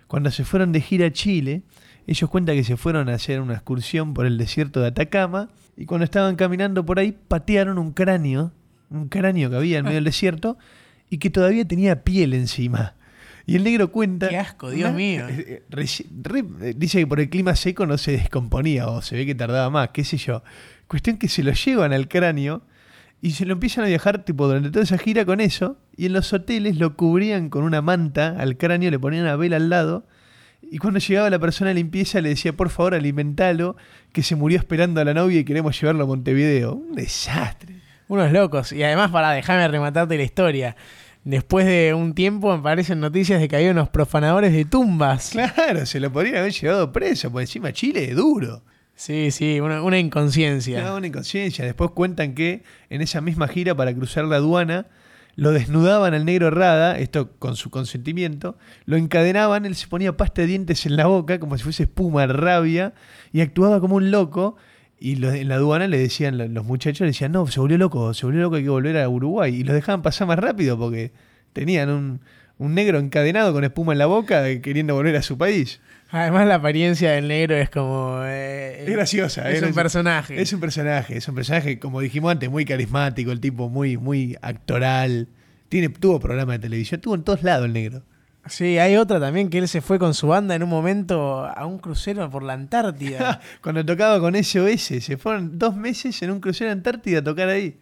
Cuando 0.09 0.33
se 0.33 0.45
fueron 0.45 0.73
de 0.73 0.81
gira 0.81 1.07
a 1.07 1.13
Chile, 1.13 1.63
ellos 2.09 2.29
cuentan 2.29 2.57
que 2.57 2.65
se 2.65 2.77
fueron 2.77 3.09
a 3.09 3.15
hacer 3.15 3.41
una 3.41 3.55
excursión 3.55 4.15
por 4.15 4.27
el 4.27 4.37
desierto 4.37 4.81
de 4.81 4.89
Atacama 4.89 5.49
y 5.77 5.87
cuando 5.87 6.03
estaban 6.03 6.35
caminando 6.35 6.85
por 6.85 6.99
ahí 6.99 7.13
patearon 7.13 7.79
un 7.79 7.93
cráneo, 7.93 8.51
un 8.91 9.09
cráneo 9.09 9.49
que 9.49 9.57
había 9.57 9.79
en 9.79 9.85
medio 9.85 9.95
del 9.99 10.05
desierto 10.05 10.59
y 11.09 11.19
que 11.19 11.31
todavía 11.31 11.65
tenía 11.65 12.03
piel 12.03 12.35
encima. 12.35 12.97
Y 13.47 13.55
el 13.55 13.63
negro 13.63 13.93
cuenta. 13.93 14.29
Qué 14.29 14.37
asco, 14.37 14.71
Dios 14.71 14.93
mío. 14.93 15.29
Eh, 15.29 15.63
eh, 15.71 16.75
dice 16.77 16.99
que 16.99 17.07
por 17.07 17.21
el 17.21 17.31
clima 17.31 17.55
seco 17.55 17.87
no 17.87 17.97
se 17.97 18.13
descomponía 18.13 18.89
o 18.89 19.01
se 19.03 19.15
ve 19.15 19.25
que 19.25 19.37
tardaba 19.37 19.71
más, 19.71 19.91
qué 19.91 20.03
sé 20.03 20.17
yo. 20.17 20.43
Cuestión 20.89 21.17
que 21.17 21.29
se 21.29 21.45
lo 21.45 21.53
llevan 21.53 21.93
al 21.93 22.09
cráneo 22.09 22.63
y 23.23 23.33
se 23.33 23.47
lo 23.47 23.53
empiezan 23.53 23.85
a 23.85 23.87
viajar 23.87 24.25
tipo 24.25 24.49
durante 24.49 24.71
toda 24.71 24.83
esa 24.83 24.99
gira 24.99 25.25
con 25.25 25.41
eso. 25.41 25.79
Y 25.97 26.07
en 26.07 26.15
los 26.15 26.33
hoteles 26.33 26.77
lo 26.77 26.97
cubrían 26.97 27.49
con 27.49 27.63
una 27.63 27.83
manta 27.83 28.35
al 28.37 28.57
cráneo, 28.57 28.91
le 28.91 28.99
ponían 28.99 29.23
una 29.23 29.37
vela 29.37 29.57
al 29.57 29.71
lado. 29.71 30.09
Y 30.69 30.79
cuando 30.79 30.99
llegaba 30.99 31.31
la 31.31 31.39
persona 31.39 31.69
de 31.69 31.75
limpieza 31.75 32.21
le 32.21 32.31
decía, 32.31 32.53
por 32.53 32.71
favor, 32.71 32.95
alimentalo, 32.95 33.77
que 34.13 34.25
se 34.25 34.35
murió 34.35 34.59
esperando 34.59 35.01
a 35.01 35.05
la 35.05 35.15
novia 35.15 35.39
y 35.39 35.45
queremos 35.45 35.81
llevarlo 35.81 36.03
a 36.03 36.07
Montevideo. 36.09 36.75
Un 36.75 36.97
desastre. 36.97 37.77
Unos 38.09 38.33
locos. 38.33 38.73
Y 38.73 38.83
además, 38.83 39.13
para 39.13 39.31
dejarme 39.31 39.69
rematarte 39.69 40.17
la 40.17 40.25
historia 40.25 40.77
después 41.27 41.67
de 41.67 41.93
un 41.93 42.15
tiempo 42.15 42.53
aparecen 42.53 43.01
noticias 43.01 43.41
de 43.41 43.49
que 43.49 43.57
había 43.57 43.73
unos 43.73 43.89
profanadores 43.89 44.53
de 44.53 44.65
tumbas. 44.65 45.31
Claro, 45.31 45.85
se 45.85 45.99
lo 45.99 46.11
podrían 46.13 46.37
haber 46.37 46.53
llevado 46.53 46.93
preso, 46.93 47.31
por 47.31 47.43
encima 47.43 47.73
Chile 47.73 48.11
es 48.11 48.17
duro. 48.17 48.63
Sí, 48.95 49.31
sí, 49.33 49.61
una, 49.61 49.83
una 49.83 49.99
inconsciencia. 49.99 50.83
No, 50.83 50.97
una 50.97 51.09
inconsciencia. 51.09 51.65
Después 51.65 51.91
cuentan 51.91 52.35
que 52.35 52.63
en 52.89 53.03
esa 53.03 53.21
misma 53.21 53.49
gira 53.49 53.75
para 53.75 53.93
cruzar 53.93 54.25
la 54.25 54.37
aduana 54.37 54.87
lo 55.35 55.51
desnudaban 55.51 56.15
al 56.15 56.25
negro 56.25 56.51
Rada, 56.51 56.99
esto 56.99 57.33
con 57.39 57.57
su 57.57 57.71
consentimiento, 57.71 58.57
lo 58.87 58.97
encadenaban, 58.97 59.67
él 59.67 59.75
se 59.75 59.87
ponía 59.87 60.17
pasta 60.17 60.43
de 60.43 60.49
dientes 60.49 60.87
en 60.87 60.97
la 60.97 61.07
boca 61.07 61.39
como 61.39 61.59
si 61.59 61.65
fuese 61.65 61.83
espuma, 61.83 62.27
rabia, 62.27 62.95
y 63.33 63.43
actuaba 63.43 63.81
como 63.81 63.97
un 63.97 64.11
loco 64.11 64.57
y 64.99 65.23
en 65.25 65.49
la 65.49 65.57
aduana 65.57 65.87
le 65.89 65.99
decían, 65.99 66.55
los 66.55 66.65
muchachos 66.65 67.01
le 67.01 67.09
decían, 67.09 67.33
no, 67.33 67.47
se 67.49 67.61
volvió 67.61 67.77
loco, 67.77 68.15
se 68.15 68.25
volvió 68.25 68.43
loco, 68.43 68.57
hay 68.57 68.63
que 68.63 68.71
volver 68.71 68.97
a 68.97 69.09
Uruguay. 69.09 69.55
Y 69.55 69.63
los 69.63 69.75
dejaban 69.75 70.03
pasar 70.03 70.27
más 70.27 70.39
rápido 70.39 70.79
porque 70.79 71.13
tenían 71.53 71.91
un, 71.91 72.21
negro 72.59 72.99
encadenado 72.99 73.53
con 73.53 73.65
espuma 73.65 73.93
en 73.93 73.99
la 73.99 74.07
boca 74.07 74.45
queriendo 74.61 74.95
volver 74.95 75.17
a 75.17 75.23
su 75.23 75.37
país. 75.37 75.81
Además 76.11 76.47
la 76.47 76.55
apariencia 76.55 77.13
del 77.13 77.29
negro 77.29 77.57
es 77.57 77.69
como... 77.69 78.21
Eh, 78.25 78.85
es 78.87 78.91
graciosa. 78.91 79.51
Es, 79.51 79.61
un 79.63 79.75
personaje. 79.75 80.41
Es 80.41 80.53
un 80.53 80.61
personaje, 80.61 81.17
es 81.19 81.29
un 81.29 81.35
personaje, 81.35 81.79
como 81.79 82.01
dijimos 82.01 82.33
antes, 82.33 82.49
muy 82.49 82.65
carismático, 82.65 83.33
el 83.33 83.41
tipo 83.41 83.69
muy, 83.69 83.99
muy 83.99 84.37
actoral. 84.41 85.29
Tiene, 85.69 85.91
tuvo 85.91 86.21
programa 86.21 86.53
de 86.53 86.61
televisión, 86.61 87.01
tuvo 87.03 87.17
en 87.17 87.23
todos 87.23 87.43
lados 87.43 87.67
el 87.67 87.75
negro. 87.75 88.03
Sí, 88.49 88.79
hay 88.79 88.97
otra 88.97 89.19
también 89.19 89.51
que 89.51 89.59
él 89.59 89.69
se 89.69 89.81
fue 89.81 89.99
con 89.99 90.15
su 90.15 90.29
banda 90.29 90.55
en 90.55 90.63
un 90.63 90.69
momento 90.69 91.45
a 91.45 91.67
un 91.67 91.79
crucero 91.79 92.29
por 92.31 92.43
la 92.43 92.53
Antártida. 92.53 93.41
Cuando 93.61 93.85
tocaba 93.85 94.21
con 94.21 94.35
SOS, 94.35 95.03
se 95.03 95.17
fueron 95.17 95.59
dos 95.59 95.77
meses 95.77 96.21
en 96.23 96.31
un 96.31 96.41
crucero 96.41 96.71
Antártida 96.71 97.19
a 97.19 97.25
tocar 97.25 97.49
ahí. 97.49 97.77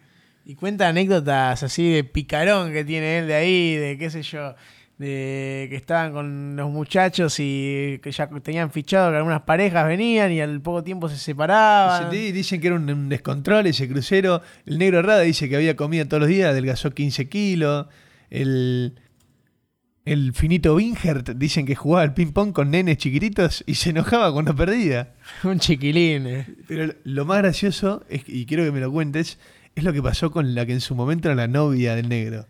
Y 0.47 0.55
cuenta 0.55 0.89
anécdotas 0.89 1.63
así 1.63 1.91
de 1.91 2.05
picarón 2.05 2.73
que 2.73 2.85
tiene 2.85 3.19
él 3.19 3.27
de 3.27 3.35
ahí, 3.35 3.77
de 3.77 3.97
qué 3.97 4.11
sé 4.11 4.23
yo, 4.23 4.55
de 4.99 5.67
que 5.71 5.77
estaban 5.77 6.13
con 6.13 6.57
los 6.57 6.71
muchachos 6.71 7.37
y 7.39 7.99
que 8.03 8.13
ya 8.13 8.29
tenían 8.43 8.71
fichado 8.71 9.11
que 9.11 9.17
algunas 9.17 9.43
parejas 9.43 9.87
venían 9.87 10.33
y 10.33 10.41
al 10.41 10.61
poco 10.61 10.85
tiempo 10.85 11.09
se 11.09 11.17
separaban. 11.17 12.11
Dicen 12.11 12.61
que 12.61 12.67
era 12.67 12.77
un, 12.77 13.09
descontrol 13.09 13.67
ese 13.67 13.89
crucero. 13.89 14.43
El 14.67 14.79
negro 14.79 15.03
Rada 15.03 15.21
dice 15.21 15.49
que 15.49 15.57
había 15.57 15.77
comida 15.77 16.05
todos 16.07 16.21
los 16.21 16.29
días, 16.29 16.51
adelgazó 16.51 16.91
15 16.91 17.29
kilos. 17.29 17.87
El, 18.31 18.95
el 20.05 20.35
finito 20.35 20.75
Wingert 20.75 21.31
dicen 21.31 21.65
que 21.65 21.75
jugaba 21.75 22.03
al 22.03 22.13
ping-pong 22.13 22.53
con 22.53 22.71
nenes 22.71 22.99
chiquititos 22.99 23.65
y 23.67 23.77
se 23.77 23.91
enojaba 23.91 24.33
cuando 24.33 24.55
perdía. 24.55 25.15
Un 25.45 25.59
chiquilín. 25.59 26.27
Eh. 26.27 26.47
Pero 26.69 26.95
lo 27.05 27.25
más 27.25 27.39
gracioso, 27.39 28.05
es, 28.09 28.23
y 28.27 28.45
quiero 28.47 28.65
que 28.65 28.73
me 28.73 28.81
lo 28.81 28.93
cuentes, 28.93 29.39
es 29.75 29.85
lo 29.85 29.93
que 29.93 30.03
pasó 30.03 30.31
con 30.31 30.55
la 30.55 30.67
que 30.67 30.73
en 30.73 30.81
su 30.81 30.95
momento 30.95 31.29
era 31.29 31.35
la 31.35 31.49
novia 31.49 31.95
del 31.95 32.09
negro. 32.09 32.47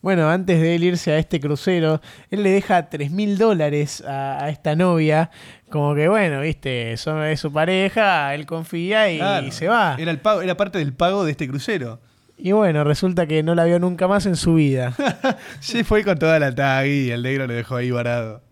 Bueno, 0.00 0.28
antes 0.28 0.60
de 0.60 0.74
él 0.74 0.82
irse 0.82 1.12
a 1.12 1.18
este 1.18 1.38
crucero, 1.38 2.00
él 2.30 2.42
le 2.42 2.50
deja 2.50 2.88
3 2.88 3.12
mil 3.12 3.38
dólares 3.38 4.02
a, 4.04 4.48
esta 4.48 4.74
novia. 4.74 5.30
Como 5.70 5.94
que, 5.94 6.08
bueno, 6.08 6.40
viste, 6.40 6.96
son, 6.96 7.22
es 7.24 7.38
su 7.38 7.52
pareja, 7.52 8.34
él 8.34 8.44
confía 8.44 9.12
y, 9.12 9.50
se 9.52 9.68
va. 9.68 9.96
Era, 9.98 10.10
el 10.10 10.18
pago, 10.18 10.42
era 10.42 10.56
parte 10.56 10.78
del 10.78 10.92
pago 10.92 11.24
de 11.24 11.30
este 11.30 11.46
crucero. 11.46 12.00
Y 12.44 12.50
bueno, 12.50 12.82
resulta 12.82 13.28
que 13.28 13.44
no 13.44 13.54
la 13.54 13.66
vio 13.66 13.78
nunca 13.78 14.08
más 14.08 14.26
en 14.26 14.34
su 14.34 14.54
vida. 14.54 14.96
Se 15.60 15.84
fue 15.84 16.02
con 16.02 16.18
toda 16.18 16.40
la 16.40 16.52
tag 16.52 16.88
y 16.88 17.08
el 17.12 17.22
negro 17.22 17.46
lo 17.46 17.54
dejó 17.54 17.76
ahí 17.76 17.92
varado. 17.92 18.42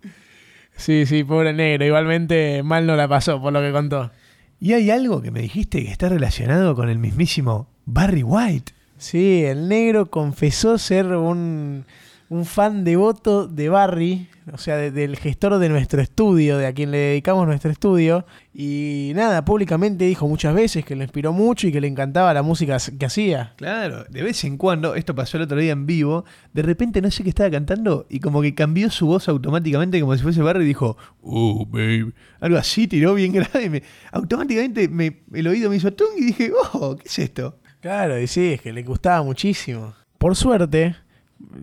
Sí, 0.76 1.07
sí, 1.07 1.24
pobre 1.24 1.53
negro. 1.53 1.84
Igualmente 1.84 2.62
mal 2.62 2.86
no 2.86 2.95
la 2.95 3.09
pasó, 3.09 3.43
por 3.43 3.53
lo 3.53 3.61
que 3.61 3.72
contó. 3.72 4.12
Y 4.61 4.74
hay 4.74 4.93
algo 4.93 5.20
que 5.20 5.32
me 5.32 5.41
dijiste 5.41 5.82
que 5.82 5.91
está 5.91 6.09
relacionado 6.09 6.76
con 6.76 6.88
el 6.88 6.99
mismísimo 6.99 7.66
Barry 7.84 8.22
White. 8.22 8.72
Sí, 8.97 9.43
el 9.43 9.66
negro 9.66 10.09
confesó 10.09 10.78
ser 10.78 11.07
un 11.07 11.84
un 12.31 12.47
fan 12.47 12.85
devoto 12.85 13.49
de 13.49 13.68
Barry, 13.68 14.28
o 14.53 14.57
sea, 14.57 14.76
del 14.76 15.16
gestor 15.16 15.59
de 15.59 15.68
nuestro 15.68 16.01
estudio, 16.01 16.59
de 16.59 16.66
a 16.68 16.72
quien 16.72 16.93
le 16.93 16.99
dedicamos 16.99 17.45
nuestro 17.45 17.72
estudio. 17.72 18.24
Y 18.55 19.11
nada, 19.16 19.45
públicamente 19.45 20.05
dijo 20.05 20.28
muchas 20.28 20.55
veces 20.55 20.85
que 20.85 20.95
le 20.95 21.03
inspiró 21.03 21.33
mucho 21.33 21.66
y 21.66 21.72
que 21.72 21.81
le 21.81 21.89
encantaba 21.89 22.33
la 22.33 22.43
música 22.43 22.78
que 22.97 23.05
hacía. 23.05 23.55
Claro, 23.57 24.05
de 24.09 24.22
vez 24.22 24.45
en 24.45 24.59
cuando, 24.59 24.95
esto 24.95 25.12
pasó 25.12 25.39
el 25.39 25.43
otro 25.43 25.59
día 25.59 25.72
en 25.72 25.87
vivo, 25.87 26.24
de 26.53 26.62
repente 26.62 27.03
no 27.03 27.11
sé 27.11 27.24
qué 27.24 27.31
estaba 27.31 27.51
cantando 27.51 28.07
y 28.09 28.20
como 28.20 28.43
que 28.43 28.55
cambió 28.55 28.91
su 28.91 29.09
voz 29.09 29.28
automáticamente 29.28 30.01
como 30.01 30.16
si 30.16 30.22
fuese 30.22 30.41
Barry 30.41 30.62
y 30.62 30.68
dijo, 30.68 30.97
oh, 31.22 31.66
baby. 31.66 32.14
Algo 32.39 32.59
así, 32.59 32.87
tiró 32.87 33.12
bien 33.14 33.33
grave. 33.53 33.83
automáticamente 34.12 34.89
me, 34.89 35.24
el 35.35 35.49
oído 35.49 35.68
me 35.68 35.76
hizo 35.76 35.93
tung 35.93 36.11
y 36.16 36.26
dije, 36.26 36.53
oh, 36.74 36.95
¿qué 36.95 37.09
es 37.09 37.18
esto? 37.18 37.59
Claro, 37.81 38.20
y 38.20 38.28
sí, 38.28 38.53
es 38.53 38.61
que 38.61 38.72
le 38.72 38.85
gustaba 38.85 39.20
muchísimo. 39.24 39.95
Por 40.16 40.37
suerte, 40.37 40.95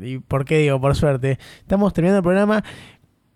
¿Y 0.01 0.19
por 0.19 0.45
qué 0.45 0.59
digo 0.59 0.80
por 0.80 0.95
suerte? 0.95 1.39
Estamos 1.59 1.93
terminando 1.93 2.19
el 2.19 2.23
programa, 2.23 2.63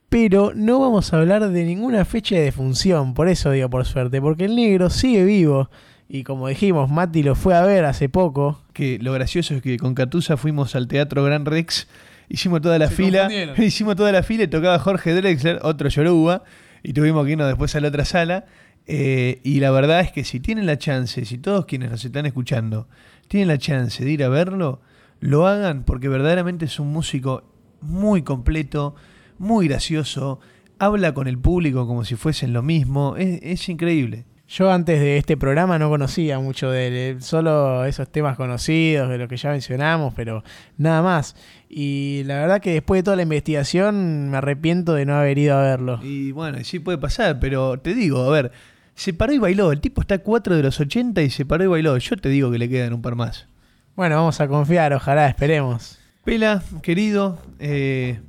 pero 0.10 0.52
no 0.54 0.80
vamos 0.80 1.14
a 1.14 1.20
hablar 1.20 1.50
de 1.50 1.64
ninguna 1.64 2.04
fecha 2.06 2.36
de 2.36 2.42
defunción, 2.42 3.14
por 3.14 3.30
eso 3.30 3.52
digo 3.52 3.70
por 3.70 3.86
suerte, 3.86 4.22
porque 4.22 4.46
el 4.46 4.56
negro 4.56 4.90
sigue 4.90 5.24
vivo. 5.24 5.70
Y 6.10 6.24
como 6.24 6.50
dijimos, 6.50 6.90
Mati 6.90 7.24
lo 7.24 7.36
fue 7.36 7.56
a 7.56 7.62
ver 7.62 7.86
hace 7.86 8.10
poco. 8.10 8.62
Que 8.74 9.00
lo 9.00 9.14
gracioso 9.14 9.56
es 9.56 9.62
que 9.62 9.78
con 9.78 9.96
Catusa 9.96 10.36
fuimos 10.36 10.76
al 10.76 10.90
Teatro 10.90 11.24
Gran 11.24 11.46
Rex, 11.46 11.88
hicimos 12.28 12.60
toda 12.60 12.78
la 12.78 12.90
fila, 12.90 13.30
hicimos 13.58 13.96
toda 13.96 14.12
la 14.12 14.22
fila 14.22 14.44
y 14.44 14.48
tocaba 14.48 14.78
Jorge 14.80 15.14
Drexler, 15.14 15.60
otro 15.62 15.88
Yoruba, 15.88 16.44
y 16.84 16.92
tuvimos 16.92 17.26
que 17.26 17.32
irnos 17.32 17.48
después 17.48 17.74
a 17.78 17.80
la 17.80 17.88
otra 17.88 18.04
sala. 18.04 18.46
Eh, 18.88 19.40
y 19.44 19.62
la 19.62 19.72
verdad 19.72 20.02
es 20.02 20.12
que 20.12 20.26
si 20.26 20.42
tienen 20.42 20.66
la 20.66 20.78
chance, 20.78 21.24
si 21.24 21.38
todos 21.38 21.66
quienes 21.66 21.90
nos 21.90 22.04
están 22.04 22.26
escuchando 22.26 22.90
tienen 23.30 23.48
la 23.48 23.58
chance 23.58 24.04
de 24.04 24.12
ir 24.12 24.24
a 24.26 24.28
verlo, 24.28 24.82
lo 25.22 25.48
hagan 25.48 25.84
porque 25.84 26.10
verdaderamente 26.10 26.66
es 26.66 26.80
un 26.80 26.92
músico 26.92 27.44
muy 27.80 28.24
completo, 28.24 28.96
muy 29.38 29.68
gracioso, 29.68 30.40
habla 30.78 31.14
con 31.14 31.28
el 31.28 31.38
público 31.38 31.88
como 31.88 32.04
si 32.04 32.16
fuesen 32.16 32.52
lo 32.52 32.62
mismo. 32.62 33.16
Es, 33.16 33.40
es 33.42 33.70
increíble. 33.70 34.26
Yo 34.48 34.70
antes 34.70 35.00
de 35.00 35.18
este 35.18 35.38
programa 35.38 35.80
no 35.80 35.90
conocía 35.90 36.38
mucho 36.40 36.70
de 36.70 36.88
él, 36.88 36.94
eh, 36.94 37.22
solo 37.22 37.86
esos 37.86 38.12
temas 38.12 38.36
conocidos, 38.36 39.08
de 39.08 39.18
lo 39.18 39.30
que 39.30 39.38
ya 39.38 39.52
mencionamos, 39.52 40.14
pero 40.14 40.44
nada 40.78 41.02
más. 41.02 41.38
Y 41.70 42.24
la 42.26 42.36
verdad 42.36 42.60
que 42.60 42.74
después 42.74 43.00
de 43.00 43.04
toda 43.04 43.16
la 43.16 43.24
investigación 43.24 44.30
me 44.30 44.36
arrepiento 44.36 44.94
de 44.94 45.06
no 45.06 45.16
haber 45.16 45.38
ido 45.38 45.56
a 45.56 45.62
verlo. 45.62 46.02
Y 46.04 46.34
bueno, 46.34 46.62
sí 46.66 46.80
puede 46.80 46.98
pasar, 46.98 47.40
pero 47.40 47.80
te 47.80 47.94
digo, 47.94 48.24
a 48.24 48.30
ver, 48.30 48.52
se 48.94 49.14
paró 49.14 49.32
y 49.32 49.38
bailó. 49.38 49.72
El 49.72 49.80
tipo 49.80 50.02
está 50.02 50.16
a 50.16 50.20
4 50.20 50.58
de 50.58 50.64
los 50.64 50.82
80 50.82 51.22
y 51.22 51.30
se 51.30 51.46
paró 51.46 51.64
y 51.64 51.68
bailó. 51.68 51.98
Yo 51.98 52.18
te 52.18 52.28
digo 52.28 52.52
que 52.52 52.58
le 52.58 52.68
quedan 52.68 52.92
un 52.92 53.02
par 53.02 53.16
más. 53.16 53.48
Bueno, 53.96 54.16
vamos 54.16 54.40
a 54.40 54.48
confiar, 54.48 54.94
ojalá, 54.94 55.28
esperemos. 55.28 56.00
Pela, 56.24 56.62
querido, 56.82 57.38
eh, 57.60 58.22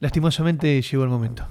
lastimosamente 0.00 0.80
llegó 0.80 1.02
el 1.02 1.10
momento. 1.10 1.44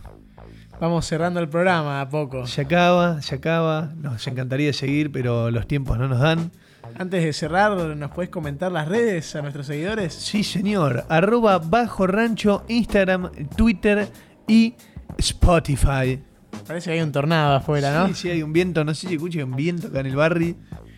Vamos 0.79 1.05
cerrando 1.07 1.39
el 1.39 1.49
programa 1.49 2.01
a 2.01 2.09
poco. 2.09 2.45
Se 2.45 2.61
acaba, 2.61 3.21
se 3.21 3.35
acaba. 3.35 3.93
Nos 3.97 4.25
encantaría 4.27 4.71
seguir, 4.73 5.11
pero 5.11 5.49
los 5.49 5.67
tiempos 5.67 5.97
no 5.97 6.07
nos 6.07 6.19
dan. 6.19 6.51
Antes 6.97 7.23
de 7.23 7.33
cerrar, 7.33 7.71
¿nos 7.75 8.11
puedes 8.11 8.29
comentar 8.29 8.71
las 8.71 8.87
redes 8.87 9.35
a 9.35 9.41
nuestros 9.41 9.65
seguidores? 9.65 10.13
Sí, 10.13 10.43
señor. 10.43 11.05
Arroba 11.09 11.57
Bajo 11.57 12.07
Rancho, 12.07 12.63
Instagram, 12.67 13.31
Twitter 13.55 14.07
y 14.47 14.75
Spotify. 15.17 16.21
Parece 16.67 16.91
que 16.91 16.97
hay 16.97 17.01
un 17.01 17.11
tornado 17.11 17.55
afuera, 17.55 17.93
¿no? 17.93 18.07
Sí, 18.09 18.13
sí, 18.13 18.29
hay 18.29 18.43
un 18.43 18.53
viento. 18.53 18.83
No 18.83 18.93
sé 18.93 19.07
si 19.07 19.15
escucha 19.15 19.43
un 19.43 19.55
viento 19.55 19.87
acá 19.87 20.01
en 20.01 20.05
el 20.05 20.15
barrio. 20.15 20.55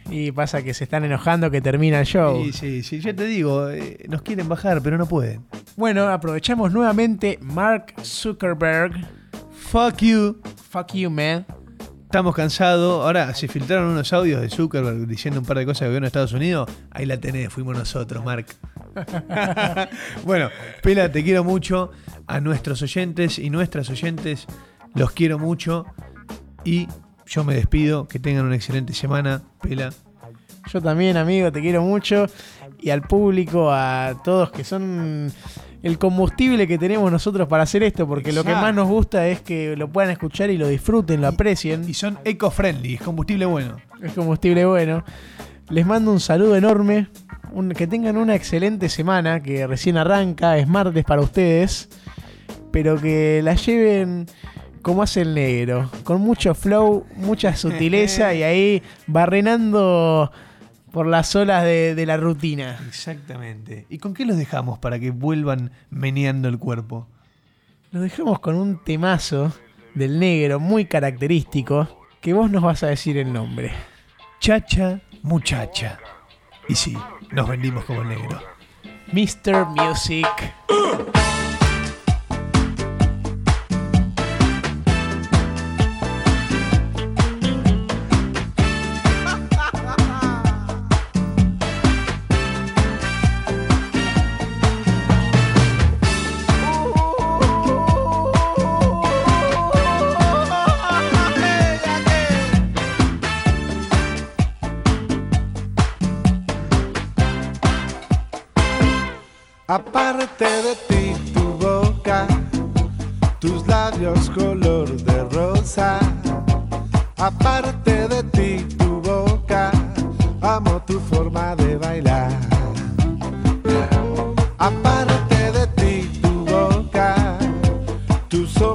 Y 0.09 0.31
pasa 0.31 0.63
que 0.63 0.73
se 0.73 0.85
están 0.85 1.05
enojando 1.05 1.51
que 1.51 1.61
termina 1.61 1.99
el 1.99 2.05
show. 2.05 2.43
Sí, 2.45 2.53
sí, 2.53 2.83
sí. 2.83 2.99
Ya 2.99 3.15
te 3.15 3.25
digo, 3.25 3.69
eh, 3.69 4.05
nos 4.09 4.21
quieren 4.21 4.49
bajar, 4.49 4.81
pero 4.81 4.97
no 4.97 5.05
pueden. 5.05 5.45
Bueno, 5.75 6.07
aprovechamos 6.07 6.71
nuevamente 6.71 7.37
Mark 7.41 7.93
Zuckerberg. 8.03 8.93
Fuck 9.51 9.97
you. 9.97 10.41
Fuck 10.71 10.93
you, 10.93 11.09
man. 11.09 11.45
Estamos 12.03 12.35
cansados. 12.35 13.05
Ahora 13.05 13.35
se 13.35 13.47
filtraron 13.47 13.89
unos 13.89 14.11
audios 14.13 14.41
de 14.41 14.49
Zuckerberg 14.49 15.05
diciendo 15.05 15.41
un 15.41 15.45
par 15.45 15.59
de 15.59 15.65
cosas 15.65 15.81
del 15.81 15.89
gobierno 15.89 16.05
de 16.05 16.07
Estados 16.07 16.33
Unidos. 16.33 16.67
Ahí 16.89 17.05
la 17.05 17.19
tenés, 17.19 17.53
fuimos 17.53 17.77
nosotros, 17.77 18.25
Mark. 18.25 18.47
bueno, 20.25 20.49
Pela, 20.81 21.11
te 21.11 21.23
quiero 21.23 21.43
mucho. 21.43 21.91
A 22.25 22.39
nuestros 22.39 22.81
oyentes 22.81 23.37
y 23.37 23.51
nuestras 23.51 23.89
oyentes, 23.91 24.47
los 24.95 25.11
quiero 25.11 25.37
mucho. 25.37 25.85
Y 26.65 26.87
yo 27.29 27.43
me 27.43 27.55
despido. 27.55 28.07
Que 28.07 28.19
tengan 28.19 28.45
una 28.45 28.55
excelente 28.55 28.93
semana. 28.93 29.41
Pela. 29.61 29.91
Yo 30.71 30.81
también, 30.81 31.15
amigo, 31.17 31.51
te 31.51 31.61
quiero 31.61 31.81
mucho. 31.81 32.27
Y 32.81 32.89
al 32.91 33.01
público, 33.01 33.71
a 33.71 34.15
todos 34.23 34.51
que 34.51 34.63
son 34.63 35.31
el 35.81 35.97
combustible 35.97 36.67
que 36.67 36.77
tenemos 36.77 37.09
nosotros 37.11 37.47
para 37.47 37.63
hacer 37.63 37.83
esto, 37.83 38.05
porque 38.07 38.33
lo 38.33 38.43
que 38.43 38.51
más 38.51 38.73
nos 38.75 38.87
gusta 38.87 39.27
es 39.27 39.41
que 39.41 39.75
lo 39.77 39.87
puedan 39.89 40.11
escuchar 40.11 40.49
y 40.49 40.57
lo 40.57 40.67
disfruten, 40.67 41.21
lo 41.21 41.27
aprecien. 41.27 41.87
Y 41.87 41.93
son 41.93 42.19
eco-friendly, 42.25 42.95
es 42.95 43.01
combustible 43.01 43.45
bueno. 43.45 43.77
Es 44.01 44.13
combustible 44.13 44.65
bueno. 44.65 45.03
Les 45.69 45.85
mando 45.85 46.11
un 46.11 46.19
saludo 46.19 46.55
enorme. 46.55 47.07
un- 47.51 47.69
que 47.71 47.87
tengan 47.87 48.15
una 48.17 48.35
excelente 48.35 48.89
semana, 48.89 49.41
que 49.41 49.65
recién 49.65 49.97
arranca, 49.97 50.57
es 50.57 50.67
martes 50.67 51.03
para 51.03 51.21
ustedes. 51.21 51.89
Pero 52.71 52.99
que 53.01 53.41
la 53.43 53.55
lleven 53.55 54.27
como 54.81 55.03
hace 55.03 55.21
el 55.21 55.33
negro, 55.33 55.89
con 56.03 56.21
mucho 56.21 56.55
flow, 56.55 57.05
mucha 57.15 57.55
sutileza 57.55 58.33
y 58.33 58.43
ahí 58.43 58.83
barrenando 59.07 60.31
por 60.91 61.05
las 61.05 61.35
olas 61.35 61.63
de, 61.63 61.95
de 61.95 62.05
la 62.05 62.17
rutina. 62.17 62.79
Exactamente. 62.87 63.85
¿Y 63.89 63.99
con 63.99 64.13
qué 64.13 64.25
los 64.25 64.37
dejamos 64.37 64.79
para 64.79 64.99
que 64.99 65.11
vuelvan 65.11 65.71
meneando 65.89 66.47
el 66.49 66.57
cuerpo? 66.57 67.07
Los 67.91 68.03
dejamos 68.03 68.39
con 68.39 68.55
un 68.55 68.83
temazo 68.83 69.51
del 69.95 70.19
negro 70.19 70.59
muy 70.59 70.85
característico 70.85 71.87
que 72.21 72.33
vos 72.33 72.51
nos 72.51 72.63
vas 72.63 72.83
a 72.83 72.87
decir 72.87 73.17
el 73.17 73.31
nombre. 73.31 73.71
Chacha, 74.39 75.01
muchacha. 75.23 75.99
Y 76.67 76.75
sí, 76.75 76.95
nos 77.31 77.47
vendimos 77.47 77.85
como 77.85 78.01
el 78.03 78.09
negro. 78.09 78.41
Mr. 79.11 79.65
Music. 79.65 80.27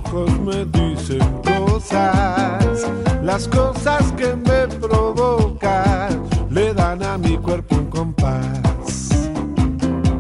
Ojos 0.05 0.31
me 0.41 0.65
dicen 0.67 1.21
cosas. 1.43 2.87
Las 3.23 3.49
cosas 3.49 4.13
que 4.13 4.35
me 4.37 4.69
provocan 4.79 6.23
le 6.51 6.75
dan 6.75 7.03
a 7.03 7.19
mi 7.19 7.37
cuerpo 7.37 7.77
un 7.77 7.87
compás. 7.87 9.11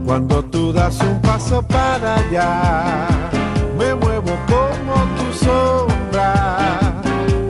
Cuando 0.04 0.42
tú 0.44 0.72
das 0.72 1.00
un 1.00 1.20
paso 1.20 1.62
para 1.62 2.16
allá, 2.16 3.06
me 3.78 3.94
muevo 3.94 4.32
como 4.46 4.94
tu 5.16 5.44
sombra. 5.44 6.92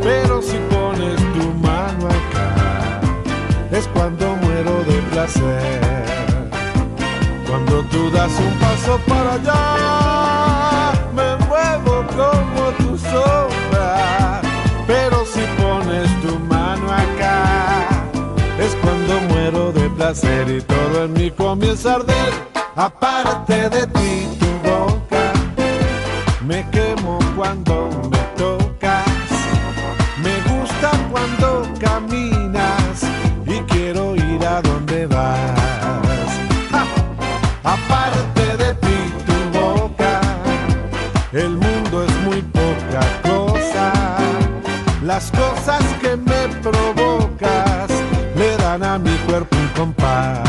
Pero 0.02 0.42
si 0.42 0.56
pones 0.70 1.16
tu 1.34 1.50
mano 1.60 2.06
acá, 2.08 3.00
es 3.70 3.86
cuando 3.88 4.36
muero 4.36 4.84
de 4.84 5.02
placer. 5.10 5.80
Cuando 7.48 7.82
tú 7.84 8.10
das 8.10 8.32
un 8.38 8.58
paso 8.58 8.98
para 9.06 9.34
allá, 9.34 10.53
placer 20.14 20.48
y 20.48 20.62
todo 20.62 21.04
en 21.04 21.12
mí 21.12 21.30
comienza 21.30 21.92
a 21.92 21.94
arder. 21.96 22.32
Aparte 22.76 23.68
de 23.70 23.86
ti, 23.86 24.28
tu 24.38 24.68
boca, 24.68 25.32
me 26.46 26.68
quemo 26.70 27.18
cuando 27.36 28.03
cuerpo 49.92 50.43